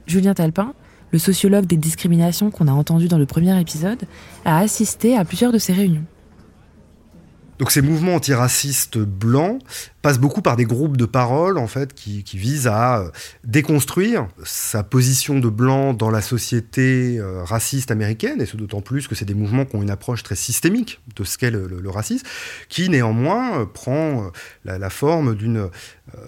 Julien 0.06 0.34
Talpin, 0.34 0.74
le 1.12 1.18
sociologue 1.18 1.64
des 1.64 1.78
discriminations 1.78 2.50
qu'on 2.50 2.68
a 2.68 2.72
entendu 2.72 3.08
dans 3.08 3.18
le 3.18 3.26
premier 3.26 3.58
épisode, 3.58 4.02
a 4.44 4.58
assisté 4.58 5.16
à 5.16 5.24
plusieurs 5.24 5.52
de 5.52 5.58
ces 5.58 5.72
réunions. 5.72 6.04
Donc 7.58 7.70
ces 7.70 7.80
mouvements 7.80 8.14
antiracistes 8.14 8.98
blancs 8.98 9.62
passent 10.02 10.18
beaucoup 10.18 10.42
par 10.42 10.56
des 10.56 10.66
groupes 10.66 10.96
de 10.96 11.06
parole 11.06 11.58
en 11.58 11.66
fait 11.66 11.94
qui, 11.94 12.22
visent 12.34 12.66
à 12.66 12.98
euh, 12.98 13.10
déconstruire 13.44 14.28
sa 14.44 14.82
position 14.82 15.38
de 15.38 15.48
blanc 15.48 15.94
dans 15.94 16.10
la 16.10 16.20
société 16.20 17.18
euh, 17.18 17.42
raciste 17.42 17.90
américaine 17.90 18.40
et 18.40 18.46
ce 18.46 18.56
d'autant 18.56 18.82
plus 18.82 19.08
que 19.08 19.14
c'est 19.14 19.24
des 19.24 19.34
mouvements 19.34 19.64
qui 19.64 19.74
ont 19.74 19.82
une 19.82 19.90
approche 19.90 20.22
très 20.22 20.36
systémique 20.36 21.00
de 21.16 21.24
ce 21.24 21.38
qu'est 21.38 21.50
le, 21.50 21.88
racisme, 21.88 22.26
qui 22.68 22.88
néanmoins 22.88 23.60
euh, 23.60 23.66
prend 23.66 24.30
la, 24.64 24.90
forme 24.90 25.34
d'une 25.34 25.68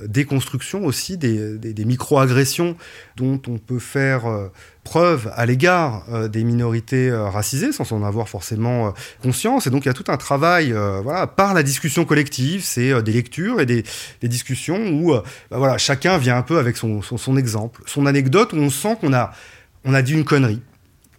déconstruction 0.05 0.85
aussi 0.85 1.17
des, 1.17 1.59
des 1.59 1.85
micro-agressions 1.85 2.77
dont 3.17 3.41
on 3.47 3.59
peut 3.59 3.79
faire 3.79 4.51
preuve 4.89 5.31
à 5.37 5.45
l'égard 5.45 6.03
euh, 6.11 6.29
des 6.29 6.45
minorités 6.45 7.11
euh, 7.11 7.29
racisées 7.29 7.73
sans 7.73 7.93
en 7.93 8.03
avoir 8.03 8.27
forcément 8.27 8.87
euh, 8.87 8.91
conscience. 9.23 9.67
Et 9.67 9.71
donc 9.71 9.85
il 9.85 9.89
y 9.89 9.91
a 9.91 9.95
tout 9.95 10.07
un 10.09 10.17
travail 10.17 10.73
voilà, 11.03 11.27
par 11.27 11.53
la 11.53 11.63
discussion 11.63 12.07
collective, 12.07 12.63
c'est 12.65 13.03
des 13.03 13.13
lectures 13.13 13.61
et 13.61 13.67
des, 13.67 13.85
discussions 14.23 14.79
où 14.79 15.13
bah, 15.13 15.23
voilà, 15.51 15.77
chacun 15.77 16.17
vient 16.17 16.39
un 16.39 16.43
peu 16.43 16.59
avec 16.59 16.77
son, 16.79 17.03
son, 17.03 17.37
exemple, 17.37 17.83
son 17.87 18.07
anecdote, 18.07 18.53
où 18.55 18.57
on 18.57 18.71
sent 18.71 18.97
qu'on 19.01 19.13
a, 19.13 19.33
on 19.85 19.93
a 19.93 20.01
dit 20.03 20.15
une 20.15 20.25
connerie. 20.25 20.63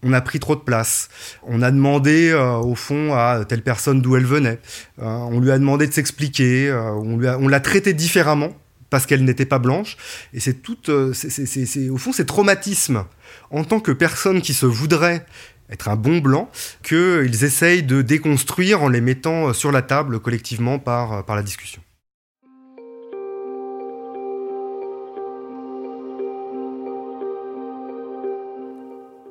On 0.02 0.14
a 0.14 0.22
pris 0.22 0.40
trop 0.40 0.56
de 0.56 0.62
place. 0.62 1.10
On 1.44 1.62
a 1.62 1.72
demandé, 1.72 2.34
au 2.34 2.76
fond, 2.76 3.14
à 3.14 3.44
telle 3.46 3.62
personne 3.62 4.02
d'où 4.02 4.16
elle 4.16 4.26
venait. 4.26 4.60
on 4.98 5.40
lui 5.40 5.52
a 5.52 5.60
demandé 5.60 5.88
de 5.88 5.94
s'expliquer. 5.94 6.72
on, 6.72 7.20
on 7.22 7.48
l'a 7.48 7.60
traité 7.60 7.94
différemment 7.94 8.54
parce 8.90 9.06
qu'elle 9.06 9.24
n'était 9.24 9.46
pas 9.46 9.60
blanche. 9.60 9.98
Et 10.34 10.40
c'est 10.40 10.62
tout, 10.62 10.78
c'est, 11.14 11.90
au 11.90 11.98
fond, 11.98 12.12
ces 12.12 12.26
traumatismes 12.26 13.06
en 13.52 13.64
tant 13.64 13.80
que 13.80 13.92
personne 13.92 14.42
qui 14.42 14.54
se 14.54 14.66
voudrait 14.66 15.26
être 15.70 15.88
un 15.88 15.96
bon 15.96 16.18
blanc, 16.18 16.50
qu'ils 16.84 17.44
essayent 17.44 17.84
de 17.84 18.02
déconstruire 18.02 18.82
en 18.82 18.90
les 18.90 19.02
mettant 19.02 19.54
sur 19.54 19.72
la 19.72 19.84
table 19.84 20.20
collectivement 20.20 20.80
par, 20.80 21.24
par 21.26 21.36
la 21.36 21.44
discussion. 21.44 21.82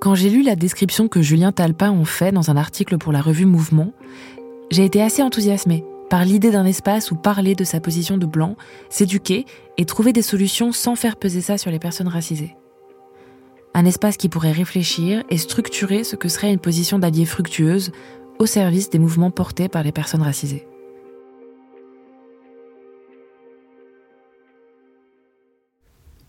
Quand 0.01 0.15
j'ai 0.15 0.31
lu 0.31 0.43
la 0.43 0.55
description 0.55 1.09
que 1.09 1.23
Julien 1.23 1.51
Talpin 1.51 1.91
en 1.91 2.05
fait 2.05 2.31
dans 2.31 2.53
un 2.53 2.57
article 2.57 2.99
pour 2.99 3.13
la 3.13 3.21
revue 3.21 3.47
Mouvement, 3.47 3.93
j'ai 4.71 4.85
été 4.85 5.03
assez 5.03 5.23
enthousiasmée 5.23 5.85
par 6.11 6.25
l'idée 6.25 6.51
d'un 6.51 6.65
espace 6.65 7.11
où 7.11 7.17
parler 7.17 7.55
de 7.55 7.65
sa 7.65 7.81
position 7.81 8.19
de 8.19 8.27
blanc, 8.27 8.57
s'éduquer 8.89 9.47
et 9.77 9.85
trouver 9.85 10.13
des 10.13 10.23
solutions 10.23 10.73
sans 10.73 10.97
faire 10.97 11.17
peser 11.17 11.41
ça 11.41 11.59
sur 11.59 11.71
les 11.71 11.79
personnes 11.79 12.09
racisées. 12.09 12.57
Un 13.75 13.85
espace 13.85 14.17
qui 14.17 14.29
pourrait 14.29 14.53
réfléchir 14.53 15.23
et 15.31 15.39
structurer 15.39 16.05
ce 16.05 16.17
que 16.17 16.29
serait 16.29 16.53
une 16.53 16.59
position 16.59 16.99
d'allié 16.99 17.27
fructueuse 17.27 17.93
au 18.39 18.47
service 18.47 18.91
des 18.91 18.99
mouvements 18.99 19.31
portés 19.31 19.69
par 19.69 19.83
les 19.83 19.93
personnes 19.93 20.23
racisées. 20.23 20.67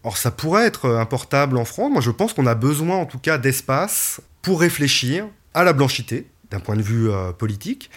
Or, 0.04 0.18
ça 0.18 0.32
pourrait 0.32 0.66
être 0.66 0.90
importable 0.90 1.58
en 1.58 1.66
France. 1.66 1.92
Moi, 1.92 2.02
je 2.02 2.12
pense 2.12 2.34
qu'on 2.34 2.46
a 2.46 2.56
besoin, 2.56 2.96
en 2.96 3.06
tout 3.06 3.20
cas, 3.20 3.38
d'espace 3.38 4.22
pour 4.42 4.62
réfléchir 4.62 5.28
à 5.54 5.64
la 5.64 5.74
blanchité, 5.74 6.28
d'un 6.52 6.60
point 6.60 6.76
de 6.76 6.82
vue 6.82 7.10
euh, 7.10 7.32
politique, 7.32 7.90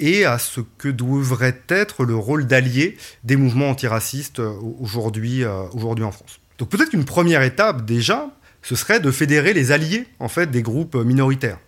et 0.00 0.24
à 0.24 0.38
ce 0.38 0.60
que 0.78 0.88
devrait 0.88 1.60
être 1.68 2.04
le 2.04 2.16
rôle 2.16 2.46
d'allié 2.46 2.96
des 3.22 3.36
mouvements 3.36 3.70
antiracistes 3.70 4.40
euh, 4.40 4.54
aujourd'hui, 4.80 5.44
euh, 5.44 5.64
aujourd'hui 5.72 6.04
en 6.04 6.12
France. 6.12 6.40
Donc, 6.58 6.68
peut-être 6.68 6.90
qu'une 6.90 7.04
première 7.04 7.42
étape, 7.42 7.84
déjà, 7.84 8.30
ce 8.62 8.76
serait 8.76 9.00
de 9.00 9.10
fédérer 9.10 9.52
les 9.52 9.72
alliés 9.72 10.06
en 10.20 10.28
fait 10.28 10.50
des 10.50 10.62
groupes 10.62 10.96
minoritaires. 10.96 11.58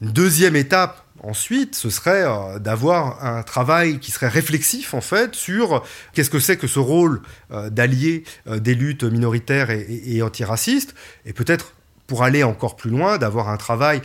Une 0.00 0.12
deuxième 0.12 0.56
étape 0.56 1.04
ensuite, 1.22 1.74
ce 1.74 1.90
serait 1.90 2.24
euh, 2.24 2.58
d'avoir 2.58 3.24
un 3.24 3.42
travail 3.42 3.98
qui 3.98 4.10
serait 4.10 4.28
réflexif 4.28 4.94
en 4.94 5.00
fait 5.00 5.34
sur 5.34 5.84
qu'est-ce 6.12 6.30
que 6.30 6.38
c'est 6.38 6.56
que 6.56 6.68
ce 6.68 6.78
rôle 6.78 7.22
d'allié 7.70 8.24
des 8.46 8.74
luttes 8.74 9.04
minoritaires 9.04 9.70
et, 9.70 10.22
antiracistes, 10.22 10.94
et 11.26 11.32
peut-être 11.32 11.74
pour 12.06 12.22
aller 12.22 12.42
encore 12.42 12.76
plus 12.76 12.90
loin, 12.90 13.18
d'avoir 13.18 13.48
un 13.48 13.56
travail 13.56 14.00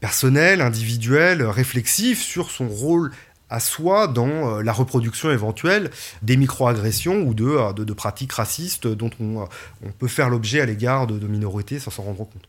personnel, 0.00 0.60
individuel, 0.60 1.42
réflexif 1.42 2.22
sur 2.22 2.50
son 2.50 2.68
rôle 2.68 3.10
à 3.50 3.60
soi 3.60 4.08
dans 4.08 4.60
la 4.60 4.72
reproduction 4.72 5.30
éventuelle 5.30 5.90
des 6.22 6.36
microagressions 6.36 7.22
ou 7.22 7.32
de, 7.32 7.72
de, 7.72 7.92
pratiques 7.94 8.32
racistes 8.32 8.86
dont 8.86 9.10
on, 9.20 9.46
on 9.84 9.90
peut 9.98 10.08
faire 10.08 10.28
l'objet 10.28 10.60
à 10.60 10.66
l'égard 10.66 11.06
de 11.06 11.26
minorités 11.26 11.78
sans 11.78 11.90
s'en 11.90 12.02
rendre 12.02 12.18
compte. 12.18 12.48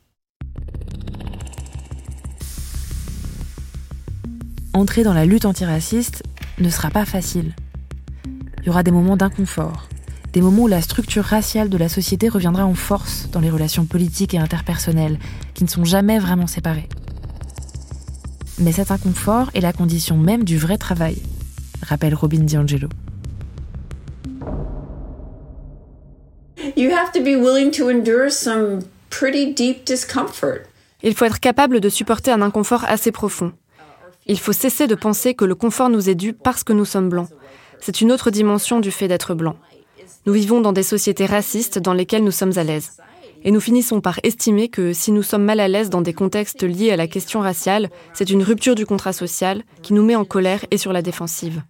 Entrer 4.74 5.03
dans 5.03 5.13
la 5.13 5.25
lutte 5.25 5.46
antiraciste 5.46 6.24
ne 6.60 6.70
sera 6.70 6.91
pas 6.91 7.06
facile. 7.06 7.56
Il 8.60 8.65
y 8.65 8.70
aura 8.70 8.84
des 8.84 8.91
moments 8.91 9.18
d'inconfort, 9.18 9.89
des 10.34 10.41
moments 10.41 10.63
où 10.63 10.68
la 10.68 10.82
structure 10.82 11.24
raciale 11.24 11.70
de 11.70 11.77
la 11.77 11.89
société 11.89 12.29
reviendra 12.29 12.65
en 12.65 12.75
force 12.75 13.29
dans 13.32 13.39
les 13.39 13.50
relations 13.50 13.86
politiques 13.86 14.34
et 14.34 14.38
interpersonnelles, 14.38 15.18
qui 15.53 15.63
ne 15.63 15.70
sont 15.70 15.86
jamais 15.86 16.20
vraiment 16.20 16.48
séparées. 16.48 16.89
Mais 18.60 18.74
cet 18.74 18.92
inconfort 18.92 19.50
est 19.54 19.62
la 19.62 19.72
condition 19.72 20.18
même 20.18 20.44
du 20.44 20.58
vrai 20.58 20.78
travail, 20.78 21.18
rappelle 21.82 22.13
Robin 22.13 22.39
DiAngelo. 22.39 22.89
You 26.75 26.92
have 26.92 27.12
to 27.13 27.22
be 27.22 27.38
willing 27.38 27.72
to 27.72 27.89
endure 27.89 28.30
some 28.30 28.80
pretty 29.10 29.54
deep 29.54 29.86
discomfort. 29.86 30.60
Il 31.04 31.16
faut 31.16 31.24
être 31.24 31.39
capable 31.39 31.80
de 31.80 31.88
supporter 31.88 32.32
un 32.32 32.42
inconfort 32.42 32.84
assez 32.86 33.13
profond. 33.13 33.54
Il 34.28 34.38
faut 34.38 34.51
cesser 34.51 34.88
de 34.88 34.96
penser 34.96 35.34
que 35.34 35.46
le 35.46 35.56
confort 35.56 35.89
nous 35.89 36.10
est 36.10 36.16
dû 36.16 36.34
parce 36.34 36.66
que 36.66 36.74
nous 36.74 36.86
sommes 36.86 37.08
blancs. 37.08 37.30
C'est 37.80 38.01
une 38.01 38.12
autre 38.12 38.30
dimension 38.30 38.82
du 38.82 38.92
fait 38.92 39.08
d'être 39.08 39.34
blanc. 39.36 39.56
Nous 40.25 40.34
vivons 40.34 40.60
dans 40.60 40.74
des 40.74 40.84
sociétés 40.84 41.25
racistes 41.25 41.80
dans 41.80 41.94
lesquelles 41.94 42.25
nous 42.25 42.32
sommes 42.32 42.58
à 42.58 42.66
l'aise. 42.66 42.98
Et 43.43 43.51
nous 43.51 43.62
finissons 43.62 44.01
par 44.01 44.19
estimer 44.24 44.67
que 44.67 44.91
si 44.91 45.12
nous 45.12 45.24
sommes 45.24 45.46
mal 45.46 45.60
à 45.60 45.67
l'aise 45.67 45.89
dans 45.89 46.01
des 46.01 46.13
contextes 46.13 46.63
liés 46.63 46.91
à 46.91 46.98
la 46.98 47.08
question 47.08 47.39
raciale, 47.39 47.89
c'est 48.13 48.29
une 48.29 48.43
rupture 48.43 48.75
du 48.75 48.86
contrat 48.86 49.13
social 49.13 49.63
qui 49.81 49.93
nous 49.93 50.03
met 50.03 50.15
en 50.15 50.25
colère 50.25 50.65
et 50.72 50.77
sur 50.77 50.91
la 50.91 51.01
défensive. 51.01 51.62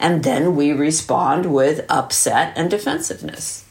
And 0.00 0.20
then 0.20 0.48
we 0.48 0.72
respond 0.72 1.46
with 1.46 1.84
upset 1.90 2.52
and 2.56 2.66
defensiveness. 2.66 3.64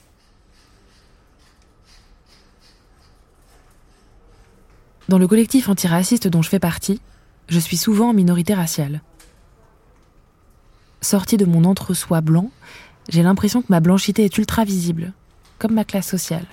Dans 5.10 5.18
le 5.20 5.28
collectif 5.28 5.70
antiraciste 5.70 6.28
dont 6.28 6.42
je 6.42 6.50
fais 6.50 6.60
partie, 6.60 7.02
je 7.50 7.60
suis 7.60 7.78
souvent 7.78 8.10
en 8.10 8.14
minorité 8.14 8.54
raciale. 8.54 9.02
Sortie 11.02 11.38
de 11.38 11.46
mon 11.46 11.66
entre-soi 11.66 12.22
blanc, 12.22 12.50
j'ai 13.10 13.22
l'impression 13.22 13.62
que 13.62 13.68
ma 13.70 13.82
blanchité 13.82 14.24
est 14.24 14.38
ultra 14.38 14.64
visible, 14.64 15.14
comme 15.60 15.74
ma 15.74 15.84
classe 15.84 16.08
sociale. 16.08 16.46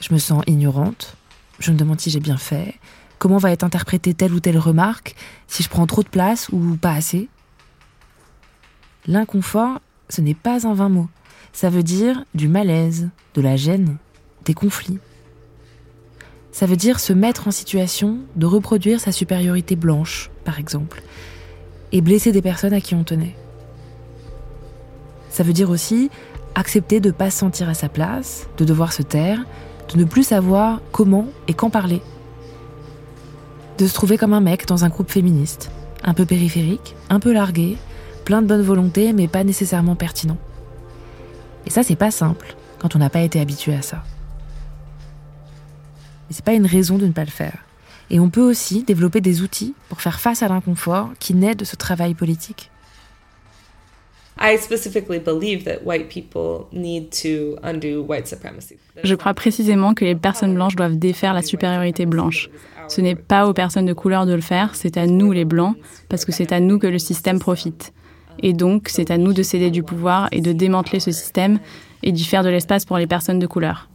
Je 0.00 0.12
me 0.12 0.18
sens 0.18 0.42
ignorante, 0.46 1.16
je 1.58 1.72
me 1.72 1.76
demande 1.76 2.00
si 2.00 2.10
j'ai 2.10 2.20
bien 2.20 2.36
fait, 2.36 2.74
comment 3.18 3.38
va 3.38 3.50
être 3.50 3.64
interprétée 3.64 4.14
telle 4.14 4.32
ou 4.32 4.40
telle 4.40 4.58
remarque, 4.58 5.14
si 5.46 5.62
je 5.62 5.68
prends 5.68 5.86
trop 5.86 6.02
de 6.02 6.08
place 6.08 6.48
ou 6.50 6.76
pas 6.76 6.92
assez? 6.92 7.28
L'inconfort, 9.06 9.80
ce 10.08 10.20
n'est 10.20 10.34
pas 10.34 10.66
un 10.66 10.74
vain 10.74 10.88
mot. 10.88 11.08
Ça 11.52 11.70
veut 11.70 11.82
dire 11.82 12.24
du 12.34 12.48
malaise, 12.48 13.08
de 13.34 13.40
la 13.40 13.56
gêne, 13.56 13.96
des 14.44 14.54
conflits. 14.54 14.98
Ça 16.52 16.66
veut 16.66 16.76
dire 16.76 17.00
se 17.00 17.12
mettre 17.12 17.48
en 17.48 17.50
situation 17.50 18.18
de 18.34 18.46
reproduire 18.46 19.00
sa 19.00 19.12
supériorité 19.12 19.76
blanche, 19.76 20.30
par 20.44 20.58
exemple, 20.58 21.02
et 21.92 22.00
blesser 22.00 22.32
des 22.32 22.42
personnes 22.42 22.72
à 22.72 22.80
qui 22.80 22.94
on 22.94 23.04
tenait. 23.04 23.36
Ça 25.30 25.42
veut 25.42 25.52
dire 25.52 25.70
aussi 25.70 26.10
accepter 26.54 27.00
de 27.00 27.08
ne 27.08 27.12
pas 27.12 27.30
se 27.30 27.38
sentir 27.38 27.68
à 27.68 27.74
sa 27.74 27.88
place, 27.88 28.48
de 28.56 28.64
devoir 28.64 28.92
se 28.92 29.02
taire, 29.02 29.44
de 29.92 29.98
ne 29.98 30.04
plus 30.04 30.24
savoir 30.24 30.80
comment 30.92 31.26
et 31.48 31.54
quand 31.54 31.70
parler. 31.70 32.02
De 33.78 33.86
se 33.86 33.94
trouver 33.94 34.18
comme 34.18 34.32
un 34.32 34.40
mec 34.40 34.66
dans 34.66 34.84
un 34.84 34.88
groupe 34.88 35.10
féministe, 35.10 35.70
un 36.02 36.14
peu 36.14 36.24
périphérique, 36.24 36.96
un 37.10 37.20
peu 37.20 37.32
largué, 37.32 37.76
plein 38.24 38.42
de 38.42 38.46
bonne 38.46 38.62
volonté 38.62 39.12
mais 39.12 39.28
pas 39.28 39.44
nécessairement 39.44 39.96
pertinent. 39.96 40.38
Et 41.66 41.70
ça, 41.70 41.82
c'est 41.82 41.96
pas 41.96 42.10
simple 42.10 42.56
quand 42.78 42.96
on 42.96 42.98
n'a 42.98 43.10
pas 43.10 43.20
été 43.20 43.40
habitué 43.40 43.74
à 43.74 43.82
ça. 43.82 44.02
Mais 46.28 46.34
c'est 46.34 46.44
pas 46.44 46.54
une 46.54 46.66
raison 46.66 46.98
de 46.98 47.06
ne 47.06 47.12
pas 47.12 47.24
le 47.24 47.30
faire. 47.30 47.58
Et 48.10 48.20
on 48.20 48.30
peut 48.30 48.42
aussi 48.42 48.84
développer 48.84 49.20
des 49.20 49.42
outils 49.42 49.74
pour 49.88 50.00
faire 50.00 50.20
face 50.20 50.42
à 50.42 50.48
l'inconfort 50.48 51.10
qui 51.18 51.34
naît 51.34 51.54
de 51.54 51.64
ce 51.64 51.76
travail 51.76 52.14
politique. 52.14 52.70
Je 59.02 59.14
crois 59.14 59.32
précisément 59.32 59.94
que 59.94 60.04
les 60.04 60.14
personnes 60.14 60.54
blanches 60.54 60.76
doivent 60.76 60.98
défaire 60.98 61.32
la 61.32 61.42
supériorité 61.42 62.04
blanche. 62.04 62.50
Ce 62.88 63.00
n'est 63.00 63.14
pas 63.14 63.48
aux 63.48 63.54
personnes 63.54 63.86
de 63.86 63.92
couleur 63.94 64.26
de 64.26 64.34
le 64.34 64.40
faire, 64.40 64.74
c'est 64.74 64.96
à 64.96 65.06
nous 65.06 65.32
les 65.32 65.44
blancs, 65.44 65.74
parce 66.08 66.24
que 66.24 66.32
c'est 66.32 66.52
à 66.52 66.60
nous 66.60 66.78
que 66.78 66.86
le 66.86 66.98
système 66.98 67.38
profite. 67.38 67.92
Et 68.40 68.52
donc, 68.52 68.88
c'est 68.88 69.10
à 69.10 69.16
nous 69.16 69.32
de 69.32 69.42
céder 69.42 69.70
du 69.70 69.82
pouvoir 69.82 70.28
et 70.32 70.42
de 70.42 70.52
démanteler 70.52 71.00
ce 71.00 71.10
système 71.10 71.58
et 72.02 72.12
d'y 72.12 72.24
faire 72.24 72.44
de 72.44 72.50
l'espace 72.50 72.84
pour 72.84 72.98
les 72.98 73.06
personnes 73.06 73.38
de 73.38 73.46
couleur. 73.46 73.88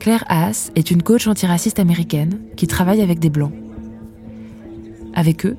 Claire 0.00 0.24
Haas 0.28 0.70
est 0.74 0.90
une 0.90 1.02
coach 1.02 1.26
antiraciste 1.26 1.78
américaine 1.78 2.40
qui 2.56 2.66
travaille 2.66 3.00
avec 3.00 3.20
des 3.20 3.30
blancs. 3.30 3.52
Avec 5.14 5.46
eux, 5.46 5.56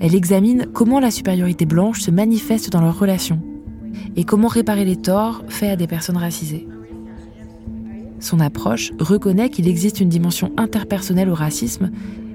elle 0.00 0.14
examine 0.14 0.66
comment 0.72 1.00
la 1.00 1.10
supériorité 1.10 1.66
blanche 1.66 2.00
se 2.00 2.10
manifeste 2.10 2.70
dans 2.70 2.80
leurs 2.80 2.98
relations 2.98 3.40
et 4.16 4.24
comment 4.24 4.48
réparer 4.48 4.84
les 4.84 4.96
torts 4.96 5.42
faits 5.48 5.70
à 5.70 5.76
des 5.76 5.86
personnes 5.86 6.16
racisées. 6.16 6.68
Son 8.20 8.40
approche 8.40 8.92
reconnaît 8.98 9.48
qu'il 9.48 9.68
existe 9.68 10.00
une 10.00 10.08
dimension 10.08 10.52
interpersonnelle 10.56 11.28
au 11.28 11.34
racisme 11.34 11.90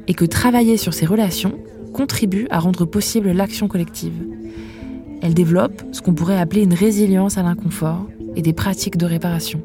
et 0.07 0.13
que 0.13 0.25
travailler 0.25 0.77
sur 0.77 0.93
ces 0.93 1.05
relations 1.05 1.57
contribue 1.93 2.47
à 2.49 2.59
rendre 2.59 2.85
possible 2.85 3.31
l'action 3.31 3.67
collective. 3.67 4.13
Elle 5.21 5.33
développe 5.33 5.83
ce 5.91 6.01
qu'on 6.01 6.13
pourrait 6.13 6.39
appeler 6.39 6.63
une 6.63 6.73
résilience 6.73 7.37
à 7.37 7.43
l'inconfort 7.43 8.07
et 8.35 8.41
des 8.41 8.53
pratiques 8.53 8.97
de 8.97 9.05
réparation. 9.05 9.61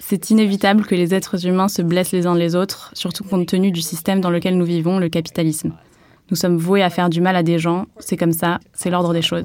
C'est 0.00 0.30
inévitable 0.30 0.84
que 0.86 0.94
les 0.94 1.14
êtres 1.14 1.46
humains 1.46 1.68
se 1.68 1.82
blessent 1.82 2.12
les 2.12 2.26
uns 2.26 2.34
les 2.34 2.54
autres, 2.54 2.90
surtout 2.94 3.24
compte 3.24 3.46
tenu 3.46 3.70
du 3.70 3.82
système 3.82 4.20
dans 4.20 4.30
lequel 4.30 4.56
nous 4.56 4.64
vivons, 4.64 4.98
le 4.98 5.08
capitalisme. 5.08 5.72
Nous 6.30 6.36
sommes 6.36 6.56
voués 6.56 6.82
à 6.82 6.90
faire 6.90 7.08
du 7.08 7.20
mal 7.20 7.36
à 7.36 7.42
des 7.42 7.58
gens, 7.58 7.86
c'est 7.98 8.16
comme 8.16 8.32
ça, 8.32 8.58
c'est 8.72 8.90
l'ordre 8.90 9.12
des 9.12 9.22
choses. 9.22 9.44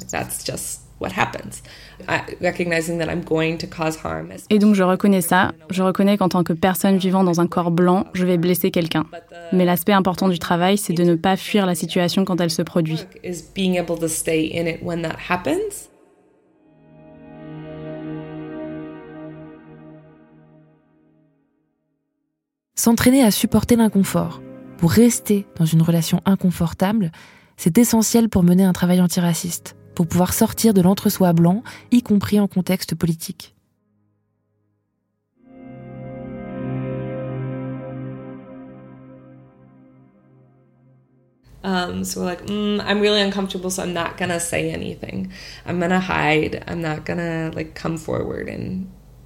Et 4.50 4.60
donc 4.60 4.76
je 4.76 4.84
reconnais 4.84 5.22
ça, 5.22 5.52
je 5.70 5.82
reconnais 5.84 6.18
qu'en 6.18 6.30
tant 6.30 6.44
que 6.44 6.54
personne 6.54 6.98
vivant 6.98 7.24
dans 7.24 7.42
un 7.42 7.48
corps 7.48 7.72
blanc, 7.72 8.06
je 8.14 8.26
vais 8.26 8.38
blesser 8.38 8.72
quelqu'un. 8.72 9.06
Mais 9.52 9.66
l'aspect 9.66 9.94
important 9.94 10.30
du 10.30 10.40
travail, 10.40 10.78
c'est 10.78 10.94
de 10.94 11.04
ne 11.04 11.16
pas 11.16 11.38
fuir 11.38 11.66
la 11.66 11.76
situation 11.76 12.24
quand 12.24 12.40
elle 12.40 12.52
se 12.52 12.62
produit. 12.62 13.00
S'entraîner 22.76 23.24
à 23.24 23.32
supporter 23.32 23.76
l'inconfort, 23.76 24.42
pour 24.78 24.92
rester 24.92 25.46
dans 25.58 25.66
une 25.66 25.82
relation 25.82 26.22
inconfortable, 26.26 27.12
c'est 27.58 27.78
essentiel 27.78 28.30
pour 28.30 28.44
mener 28.44 28.64
un 28.64 28.74
travail 28.74 29.02
antiraciste 29.02 29.76
pour 29.96 30.08
pouvoir 30.08 30.34
sortir 30.34 30.74
de 30.74 30.82
l'entre-soi 30.82 31.34
blanc, 31.34 31.64
y 31.92 32.02
compris 32.02 32.40
en 32.40 32.48
contexte 32.48 32.96
politique. 32.96 33.54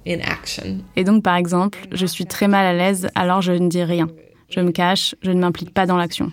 Et 0.06 1.04
donc, 1.04 1.22
par 1.22 1.36
exemple, 1.36 1.78
je 1.90 2.06
suis 2.06 2.26
très 2.26 2.46
mal 2.46 2.64
à 2.64 2.72
l'aise, 2.72 3.08
alors 3.14 3.42
je 3.42 3.52
ne 3.52 3.68
dis 3.68 3.82
rien. 3.82 4.08
Je 4.48 4.60
me 4.60 4.70
cache, 4.70 5.16
je 5.22 5.32
ne 5.32 5.40
m'implique 5.40 5.74
pas 5.74 5.86
dans 5.86 5.96
l'action. 5.96 6.30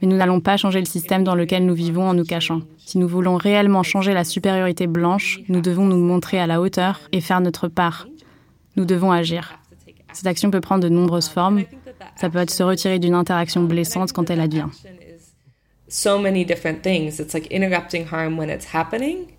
Mais 0.00 0.08
nous 0.08 0.16
n'allons 0.16 0.40
pas 0.40 0.58
changer 0.58 0.80
le 0.80 0.84
système 0.84 1.24
dans 1.24 1.34
lequel 1.34 1.64
nous 1.64 1.74
vivons 1.74 2.06
en 2.06 2.14
nous 2.14 2.24
cachant. 2.24 2.60
Si 2.76 2.98
nous 2.98 3.08
voulons 3.08 3.36
réellement 3.36 3.82
changer 3.82 4.12
la 4.12 4.24
supériorité 4.24 4.86
blanche, 4.86 5.40
nous 5.48 5.62
devons 5.62 5.86
nous 5.86 5.96
montrer 5.96 6.38
à 6.38 6.46
la 6.46 6.60
hauteur 6.60 7.00
et 7.12 7.22
faire 7.22 7.40
notre 7.40 7.68
part. 7.68 8.06
Nous 8.76 8.84
devons 8.84 9.12
agir. 9.12 9.58
Cette 10.12 10.26
action 10.26 10.50
peut 10.50 10.60
prendre 10.60 10.84
de 10.84 10.88
nombreuses 10.88 11.28
formes. 11.28 11.62
Ça 12.16 12.28
peut 12.28 12.38
être 12.38 12.50
se 12.50 12.62
retirer 12.62 12.98
d'une 12.98 13.14
interaction 13.14 13.64
blessante 13.64 14.12
quand 14.12 14.28
elle 14.28 14.40
advient. 14.40 14.68
So 15.88 16.18
many 16.18 16.44
different 16.44 16.82
things. 16.82 17.18
It's 17.20 17.32
like 17.32 17.50
interrupting 17.50 18.06
harm 18.06 18.38
when 18.38 18.50
it's 18.50 18.66
happening. 18.74 19.33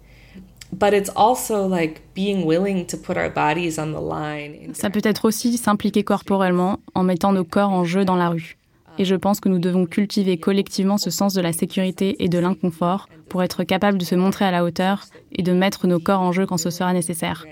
Ça 4.74 4.90
peut 4.90 5.02
être 5.04 5.26
aussi 5.26 5.58
s'impliquer 5.58 6.04
corporellement 6.04 6.80
en 6.94 7.04
mettant 7.04 7.32
nos 7.32 7.44
corps 7.44 7.72
en 7.72 7.86
jeu 7.86 8.04
dans 8.06 8.16
la 8.16 8.30
rue. 8.30 8.58
Et 8.98 9.06
je 9.06 9.16
pense 9.16 9.40
que 9.40 9.50
nous 9.50 9.60
devons 9.60 9.86
cultiver 9.86 10.38
collectivement 10.38 10.98
ce 10.98 11.10
sens 11.10 11.34
de 11.34 11.42
la 11.42 11.54
sécurité 11.54 12.24
et 12.24 12.30
de 12.30 12.40
l'inconfort 12.40 13.10
pour 13.30 13.44
être 13.44 13.64
capables 13.64 13.98
de 13.98 14.06
se 14.06 14.16
montrer 14.16 14.46
à 14.46 14.52
la 14.52 14.64
hauteur 14.64 15.06
et 15.34 15.44
de 15.44 15.52
mettre 15.52 15.88
nos 15.88 16.00
corps 16.00 16.22
en 16.22 16.32
jeu 16.32 16.46
quand 16.46 16.58
ce 16.58 16.70
sera 16.70 16.94
nécessaire. 16.94 17.46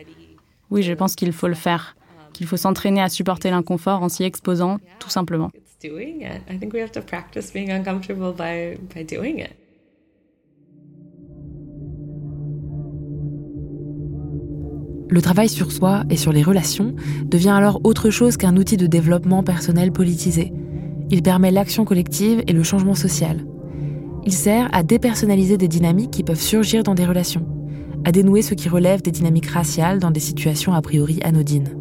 Oui, 0.70 0.84
je 0.84 0.94
pense 0.94 1.16
qu'il 1.16 1.34
faut 1.34 1.48
le 1.48 1.54
faire, 1.54 1.96
qu'il 2.32 2.48
faut 2.48 2.58
s'entraîner 2.58 3.02
à 3.02 3.10
supporter 3.10 3.50
l'inconfort 3.50 4.02
en 4.02 4.10
s'y 4.10 4.24
exposant, 4.24 4.78
tout 5.00 5.10
simplement. 5.10 5.52
Le 15.14 15.22
travail 15.22 15.48
sur 15.48 15.72
soi 15.72 16.06
et 16.10 16.18
sur 16.18 16.34
les 16.34 16.42
relations 16.42 16.96
devient 17.26 17.50
alors 17.50 17.80
autre 17.84 18.10
chose 18.10 18.36
qu'un 18.36 18.58
outil 18.58 18.78
de 18.78 18.88
développement 18.88 19.44
personnel 19.44 19.92
politisé. 19.92 20.52
Il 21.12 21.22
permet 21.22 21.52
l'action 21.52 21.86
collective 21.86 22.42
et 22.48 22.52
le 22.52 22.64
changement 22.64 22.96
social. 22.96 23.46
Il 24.26 24.34
sert 24.34 24.70
à 24.74 24.82
dépersonnaliser 24.82 25.56
des 25.56 25.68
dynamiques 25.68 26.10
qui 26.10 26.24
peuvent 26.24 26.42
surgir 26.42 26.82
dans 26.82 26.96
des 26.96 27.06
relations, 27.06 27.46
à 28.06 28.12
dénouer 28.12 28.42
ce 28.42 28.56
qui 28.56 28.70
relève 28.70 29.04
des 29.04 29.12
dynamiques 29.12 29.52
raciales 29.52 30.00
dans 30.00 30.10
des 30.10 30.20
situations 30.20 30.74
a 30.74 30.82
priori 30.82 31.20
anodines. 31.24 31.78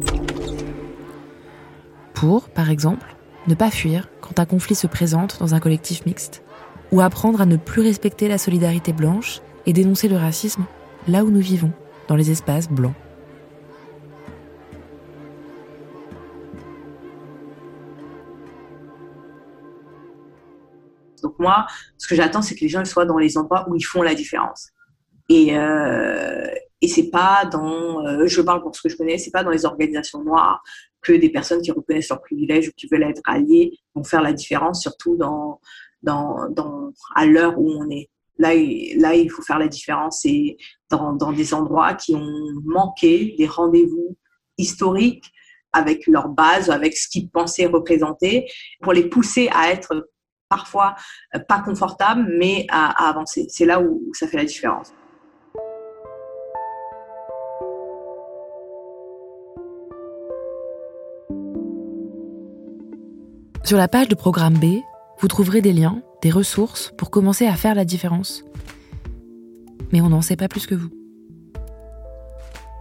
Pour, 2.13 2.49
par 2.49 2.69
exemple, 2.69 3.15
ne 3.47 3.55
pas 3.55 3.71
fuir 3.71 4.09
quand 4.21 4.37
un 4.37 4.45
conflit 4.45 4.75
se 4.75 4.85
présente 4.85 5.37
dans 5.39 5.55
un 5.55 5.59
collectif 5.59 6.05
mixte, 6.05 6.43
ou 6.91 7.01
apprendre 7.01 7.41
à 7.41 7.47
ne 7.47 7.57
plus 7.57 7.81
respecter 7.81 8.27
la 8.27 8.37
solidarité 8.37 8.93
blanche 8.93 9.41
et 9.65 9.73
dénoncer 9.73 10.07
le 10.07 10.17
racisme 10.17 10.65
là 11.07 11.25
où 11.25 11.31
nous 11.31 11.41
vivons, 11.41 11.71
dans 12.07 12.15
les 12.15 12.29
espaces 12.29 12.69
blancs. 12.69 12.93
Moi, 21.43 21.65
ce 21.97 22.07
que 22.07 22.15
j'attends, 22.15 22.41
c'est 22.41 22.55
que 22.55 22.61
les 22.61 22.69
gens 22.69 22.83
soient 22.85 23.05
dans 23.05 23.17
les 23.17 23.37
endroits 23.37 23.65
où 23.69 23.75
ils 23.75 23.87
font 23.93 24.01
la 24.01 24.15
différence. 24.15 24.69
Et, 25.29 25.57
euh, 25.57 26.47
et 26.81 26.87
c'est 26.87 27.09
pas 27.09 27.45
dans, 27.45 28.05
euh, 28.05 28.27
je 28.27 28.41
parle 28.41 28.61
pour 28.61 28.75
ce 28.75 28.81
que 28.81 28.89
je 28.89 28.97
connais, 28.97 29.17
c'est 29.17 29.31
pas 29.31 29.43
dans 29.43 29.49
les 29.51 29.65
organisations 29.65 30.23
noires 30.23 30.61
que 31.01 31.13
des 31.13 31.29
personnes 31.29 31.61
qui 31.61 31.71
reconnaissent 31.71 32.09
leurs 32.09 32.21
privilèges 32.21 32.69
ou 32.69 32.71
qui 32.75 32.87
veulent 32.87 33.03
être 33.03 33.21
alliés 33.25 33.77
vont 33.95 34.03
faire 34.03 34.21
la 34.21 34.33
différence, 34.33 34.81
surtout 34.81 35.15
dans, 35.15 35.59
à 37.15 37.25
l'heure 37.25 37.59
où 37.59 37.71
on 37.71 37.89
est. 37.89 38.09
Là, 38.39 38.49
là, 38.97 39.15
il 39.15 39.29
faut 39.29 39.43
faire 39.43 39.59
la 39.59 39.67
différence 39.67 40.25
et 40.25 40.57
dans, 40.89 41.13
dans 41.13 41.31
des 41.31 41.53
endroits 41.53 41.93
qui 41.93 42.15
ont 42.15 42.47
manqué 42.65 43.35
des 43.37 43.45
rendez-vous 43.45 44.17
historiques 44.57 45.31
avec 45.71 46.07
leur 46.07 46.29
base, 46.29 46.69
avec 46.69 46.95
ce 46.97 47.07
qu'ils 47.07 47.29
pensaient 47.29 47.65
représenter, 47.65 48.47
pour 48.81 48.93
les 48.93 49.07
pousser 49.07 49.49
à 49.53 49.71
être 49.71 50.09
parfois 50.53 50.93
euh, 51.35 51.39
pas 51.39 51.59
confortable, 51.59 52.31
mais 52.37 52.67
à, 52.69 53.09
avancer. 53.09 53.47
C'est 53.49 53.65
là 53.65 53.81
où 53.81 54.01
ça 54.13 54.27
fait 54.27 54.37
la 54.37 54.45
différence. 54.45 54.93
Sur 63.63 63.77
la 63.77 63.87
page 63.87 64.09
de 64.09 64.15
programme 64.15 64.55
B, 64.55 64.81
vous 65.19 65.27
trouverez 65.27 65.61
des 65.61 65.73
liens, 65.73 66.03
des 66.21 66.29
ressources 66.29 66.93
pour 66.97 67.09
commencer 67.09 67.47
à 67.47 67.55
faire 67.55 67.73
la 67.73 67.85
différence. 67.85 68.43
Mais 69.91 70.01
on 70.01 70.09
n'en 70.09 70.21
sait 70.21 70.35
pas 70.35 70.47
plus 70.47 70.67
que 70.67 70.75
vous. 70.75 70.89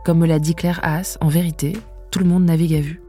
Comme 0.05 0.19
me 0.19 0.27
l'a 0.27 0.41
dit 0.41 0.55
Claire 0.55 0.81
Haas, 0.83 1.17
en 1.21 1.29
vérité, 1.29 1.75
tout 2.11 2.19
le 2.19 2.27
monde 2.27 2.45
navigue 2.45 2.75
à 2.75 2.81
vue. 2.81 3.01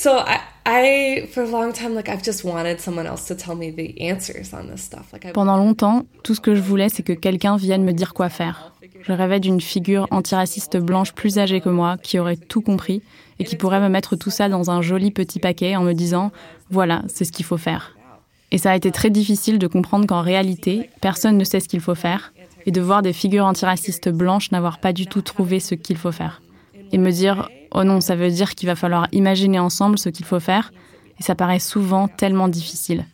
So 0.00 0.16
I, 0.16 0.40
I 0.64 1.26
for 1.26 1.42
a 1.42 1.46
long 1.46 1.74
time 1.74 1.94
like 1.94 2.08
I've 2.08 2.24
just 2.24 2.42
wanted 2.42 2.80
someone 2.80 3.06
else 3.06 3.26
to 3.26 3.34
tell 3.34 3.54
me 3.54 3.70
the 3.70 4.00
answers 4.00 4.54
on 4.54 4.70
this 4.70 4.80
stuff. 4.80 5.12
Like 5.12 5.34
Pendant 5.34 5.58
longtemps, 5.58 6.06
tout 6.22 6.34
ce 6.34 6.40
que 6.40 6.54
je 6.54 6.62
voulais 6.62 6.88
c'est 6.88 7.02
que 7.02 7.12
quelqu'un 7.12 7.58
vienne 7.58 7.84
me 7.84 7.92
dire 7.92 8.14
quoi 8.14 8.30
faire. 8.30 8.72
Je 9.02 9.12
rêvais 9.12 9.40
d'une 9.40 9.60
figure 9.60 10.08
antiraciste 10.10 10.78
blanche 10.78 11.12
plus 11.12 11.38
âgée 11.38 11.60
que 11.60 11.68
moi 11.68 11.98
qui 12.02 12.18
aurait 12.18 12.38
tout 12.38 12.62
compris 12.62 13.02
et 13.38 13.44
qui 13.44 13.56
pourrait 13.56 13.80
me 13.80 13.90
mettre 13.90 14.16
tout 14.16 14.30
ça 14.30 14.48
dans 14.48 14.70
un 14.70 14.80
joli 14.80 15.10
petit 15.10 15.38
paquet 15.38 15.76
en 15.76 15.82
me 15.82 15.92
disant 15.92 16.32
voilà, 16.70 17.02
c'est 17.06 17.26
ce 17.26 17.32
qu'il 17.32 17.44
faut 17.44 17.58
faire. 17.58 17.94
Et 18.52 18.56
ça 18.56 18.70
a 18.70 18.76
été 18.76 18.90
très 18.92 19.10
difficile 19.10 19.58
de 19.58 19.66
comprendre 19.66 20.06
qu'en 20.06 20.22
réalité, 20.22 20.88
personne 21.02 21.36
ne 21.36 21.44
sait 21.44 21.60
ce 21.60 21.68
qu'il 21.68 21.80
faut 21.80 21.94
faire 21.94 22.32
et 22.64 22.70
de 22.70 22.80
voir 22.80 23.02
des 23.02 23.12
figures 23.12 23.44
antiracistes 23.44 24.08
blanches 24.08 24.50
n'avoir 24.50 24.80
pas 24.80 24.94
du 24.94 25.06
tout 25.06 25.20
trouvé 25.20 25.60
ce 25.60 25.74
qu'il 25.74 25.98
faut 25.98 26.10
faire. 26.10 26.40
Et 26.90 26.96
me 26.96 27.10
dire 27.10 27.50
oh 27.72 27.84
non, 27.84 28.00
ça 28.00 28.16
veut 28.16 28.30
dire 28.30 28.54
qu'il 28.54 28.68
va 28.68 28.76
falloir 28.76 29.08
imaginer 29.12 29.58
ensemble 29.58 29.98
ce 29.98 30.08
qu'il 30.08 30.26
faut 30.26 30.40
faire, 30.40 30.72
et 31.18 31.22
ça 31.22 31.34
paraît 31.34 31.58
souvent 31.58 32.08
tellement 32.08 32.48
difficile. 32.48 33.04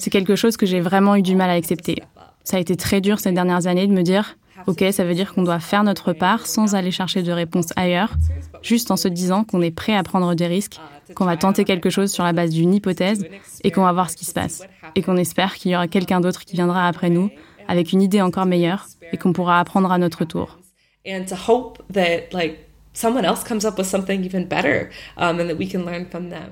C'est 0.00 0.10
quelque 0.10 0.34
chose 0.34 0.56
que 0.56 0.66
j'ai 0.66 0.80
vraiment 0.80 1.14
eu 1.14 1.22
du 1.22 1.36
mal 1.36 1.50
à 1.50 1.52
accepter. 1.52 2.02
Ça 2.42 2.56
a 2.56 2.60
été 2.60 2.76
très 2.76 3.00
dur 3.00 3.20
ces 3.20 3.30
dernières 3.30 3.66
années 3.66 3.86
de 3.86 3.92
me 3.92 4.02
dire, 4.02 4.36
ok, 4.66 4.84
ça 4.90 5.04
veut 5.04 5.14
dire 5.14 5.32
qu'on 5.32 5.42
doit 5.42 5.60
faire 5.60 5.84
notre 5.84 6.12
part 6.12 6.46
sans 6.46 6.74
aller 6.74 6.90
chercher 6.90 7.22
de 7.22 7.30
réponses 7.30 7.72
ailleurs, 7.76 8.14
juste 8.62 8.90
en 8.90 8.96
se 8.96 9.06
disant 9.06 9.44
qu'on 9.44 9.62
est 9.62 9.70
prêt 9.70 9.94
à 9.94 10.02
prendre 10.02 10.34
des 10.34 10.46
risques, 10.46 10.80
qu'on 11.14 11.24
va 11.24 11.36
tenter 11.36 11.64
quelque 11.64 11.90
chose 11.90 12.10
sur 12.10 12.24
la 12.24 12.32
base 12.32 12.50
d'une 12.50 12.74
hypothèse 12.74 13.26
et 13.62 13.70
qu'on 13.70 13.84
va 13.84 13.92
voir 13.92 14.10
ce 14.10 14.16
qui 14.16 14.24
se 14.24 14.32
passe, 14.32 14.62
et 14.96 15.02
qu'on 15.02 15.16
espère 15.16 15.54
qu'il 15.54 15.70
y 15.70 15.76
aura 15.76 15.86
quelqu'un 15.88 16.20
d'autre 16.20 16.44
qui 16.44 16.56
viendra 16.56 16.88
après 16.88 17.10
nous 17.10 17.30
avec 17.68 17.92
une 17.92 18.02
idée 18.02 18.20
encore 18.20 18.46
meilleure 18.46 18.86
et 19.12 19.16
qu'on 19.18 19.32
pourra 19.32 19.60
apprendre 19.60 19.92
à 19.92 19.98
notre 19.98 20.24
tour. 20.24 20.58
And 21.06 21.24
to 21.26 21.36
hope 21.36 21.78
that 21.92 22.32
like 22.32 22.58
someone 22.92 23.24
else 23.24 23.44
comes 23.44 23.64
up 23.64 23.78
with 23.78 23.86
something 23.86 24.24
even 24.24 24.46
better 24.46 24.90
um, 25.16 25.38
and 25.38 25.48
that 25.48 25.56
we 25.56 25.68
can 25.70 25.84
learn 25.84 26.06
from 26.06 26.30
them. 26.30 26.50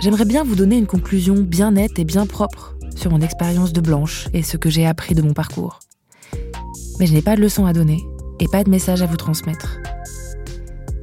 J'aimerais 0.00 0.24
bien 0.24 0.44
vous 0.44 0.54
donner 0.54 0.78
une 0.78 0.86
conclusion 0.86 1.34
bien 1.34 1.72
nette 1.72 1.98
et 1.98 2.04
bien 2.04 2.24
propre 2.24 2.74
sur 2.96 3.10
mon 3.10 3.20
expérience 3.20 3.74
de 3.74 3.82
blanche 3.82 4.28
et 4.32 4.42
ce 4.42 4.56
que 4.56 4.70
j'ai 4.70 4.86
appris 4.86 5.14
de 5.14 5.20
mon 5.20 5.34
parcours 5.34 5.80
mais 7.00 7.06
je 7.06 7.14
n'ai 7.14 7.22
pas 7.22 7.34
de 7.34 7.40
leçon 7.40 7.64
à 7.64 7.72
donner 7.72 8.06
et 8.38 8.46
pas 8.46 8.62
de 8.62 8.70
message 8.70 9.00
à 9.02 9.06
vous 9.06 9.16
transmettre. 9.16 9.78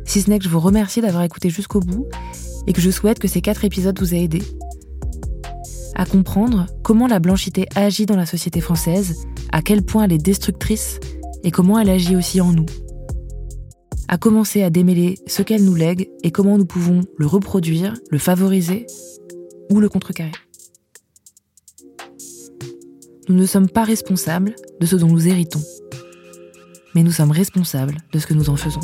Si 0.05 0.21
ce 0.21 0.29
n'est 0.29 0.38
que 0.38 0.45
je 0.45 0.49
vous 0.49 0.60
remercie 0.60 1.01
d'avoir 1.01 1.23
écouté 1.23 1.49
jusqu'au 1.49 1.79
bout 1.79 2.07
et 2.67 2.73
que 2.73 2.81
je 2.81 2.91
souhaite 2.91 3.19
que 3.19 3.27
ces 3.27 3.41
quatre 3.41 3.65
épisodes 3.65 3.99
vous 3.99 4.13
aient 4.13 4.23
aidé 4.23 4.41
à 5.95 6.05
comprendre 6.05 6.67
comment 6.83 7.07
la 7.07 7.19
blanchité 7.19 7.65
agit 7.75 8.05
dans 8.05 8.15
la 8.15 8.27
société 8.27 8.62
française, 8.62 9.25
à 9.51 9.63
quel 9.63 9.81
point 9.81 10.03
elle 10.03 10.13
est 10.13 10.19
destructrice 10.19 10.99
et 11.43 11.49
comment 11.49 11.79
elle 11.79 11.89
agit 11.89 12.15
aussi 12.15 12.39
en 12.39 12.53
nous. 12.53 12.67
À 14.07 14.19
commencer 14.19 14.62
à 14.62 14.69
démêler 14.69 15.15
ce 15.25 15.41
qu'elle 15.41 15.65
nous 15.65 15.73
lègue 15.73 16.10
et 16.23 16.29
comment 16.29 16.60
nous 16.60 16.67
pouvons 16.67 17.01
le 17.17 17.25
reproduire, 17.25 17.95
le 18.12 18.19
favoriser 18.19 18.86
ou 19.71 19.79
le 19.79 19.89
contrecarrer. 19.89 20.31
Nous 23.27 23.36
ne 23.36 23.45
sommes 23.47 23.69
pas 23.69 23.83
responsables 23.83 24.55
de 24.79 24.86
ce 24.86 24.95
dont 24.95 25.07
nous 25.07 25.27
héritons 25.27 25.62
mais 26.97 27.03
nous 27.03 27.12
sommes 27.12 27.29
responsables 27.29 27.95
de 28.12 28.17
ce 28.17 28.25
que 28.25 28.33
nous 28.33 28.49
en 28.49 28.55
faisons. 28.55 28.79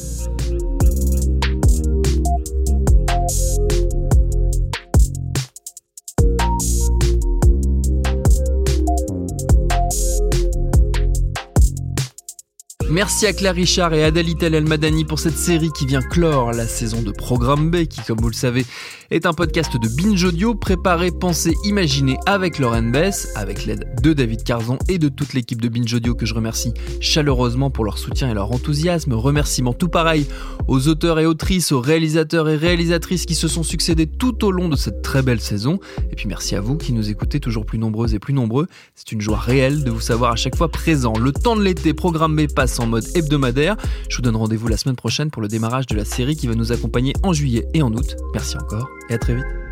Merci 12.94 13.26
à 13.26 13.34
Claire 13.34 13.56
Richard 13.56 13.96
et 13.96 14.04
Adalitel 14.04 14.54
El 14.54 14.68
Madani 14.68 15.04
pour 15.04 15.18
cette 15.18 15.36
série 15.36 15.72
qui 15.72 15.88
vient 15.88 16.04
clore 16.04 16.52
la 16.52 16.68
saison 16.68 17.02
de 17.02 17.10
Programme 17.10 17.72
B 17.72 17.86
qui, 17.86 18.02
comme 18.02 18.20
vous 18.22 18.30
le 18.30 18.36
savez, 18.36 18.68
est 19.10 19.26
un 19.26 19.34
podcast 19.34 19.78
de 19.78 19.88
Binge 19.88 20.24
Audio 20.24 20.54
préparé, 20.54 21.10
pensé, 21.10 21.56
imaginé 21.66 22.18
avec 22.28 22.60
Lauren 22.60 22.92
Bess, 22.92 23.30
avec 23.36 23.66
l'aide 23.66 23.96
de 24.04 24.14
David 24.14 24.44
Carzon 24.44 24.78
et 24.90 25.00
de 25.00 25.10
toute 25.10 25.34
l'équipe 25.34 25.60
de 25.60 25.70
Binge 25.70 25.92
Audio 25.92 26.14
que 26.14 26.28
je 26.28 26.36
remercie 26.36 26.72
chaleureusement 27.00 27.72
pour 27.72 27.84
leur 27.84 27.98
soutien 27.98 28.30
et 28.30 28.36
leur 28.36 28.52
enthousiasme. 28.52 29.14
Remerciements 29.14 29.74
tout 29.74 29.90
pareil 29.90 30.28
aux 30.68 30.88
auteurs 30.88 31.20
et 31.20 31.26
autrices, 31.26 31.72
aux 31.72 31.82
réalisateurs 31.82 32.48
et 32.48 32.58
réalisatrices 32.58 33.26
qui 33.26 33.36
se 33.36 33.48
sont 33.48 33.64
succédés 33.64 34.06
tout 34.06 34.46
au 34.46 34.52
long 34.52 34.70
de 34.70 34.76
cette 34.76 35.02
très 35.02 35.24
belle 35.24 35.42
saison. 35.42 35.80
Et 36.12 36.16
puis 36.16 36.28
merci 36.28 36.56
à 36.56 36.62
vous 36.62 36.78
qui 36.78 36.94
nous 36.94 37.10
écoutez 37.10 37.40
toujours 37.40 37.66
plus 37.66 37.80
nombreuses 37.80 38.14
et 38.14 38.20
plus 38.20 38.34
nombreux. 38.34 38.68
C'est 38.94 39.12
une 39.12 39.22
joie 39.22 39.40
réelle 39.40 39.84
de 39.84 39.90
vous 39.90 40.00
savoir 40.00 40.34
à 40.34 40.36
chaque 40.36 40.56
fois 40.56 40.70
présent. 40.70 41.14
Le 41.18 41.32
temps 41.32 41.56
de 41.56 41.64
l'été, 41.64 41.96
Programme 41.96 42.36
B 42.36 42.46
passe 42.54 42.80
en 42.84 42.88
mode 42.88 43.06
hebdomadaire. 43.16 43.78
Je 44.10 44.18
vous 44.18 44.22
donne 44.22 44.36
rendez-vous 44.36 44.68
la 44.68 44.78
semaine 44.78 44.96
prochaine 44.96 45.32
pour 45.32 45.42
le 45.42 45.48
démarrage 45.48 45.88
de 45.88 45.96
la 45.96 46.06
série 46.06 46.36
qui 46.36 46.48
va 46.48 46.56
nous 46.56 46.72
accompagner 46.72 47.14
en 47.24 47.34
juillet 47.34 47.68
et 47.74 47.82
en 47.82 47.92
août. 47.94 48.16
Merci 48.34 48.58
encore 48.58 48.90
et 49.10 49.14
à 49.14 49.18
très 49.18 49.36
vite. 49.36 49.63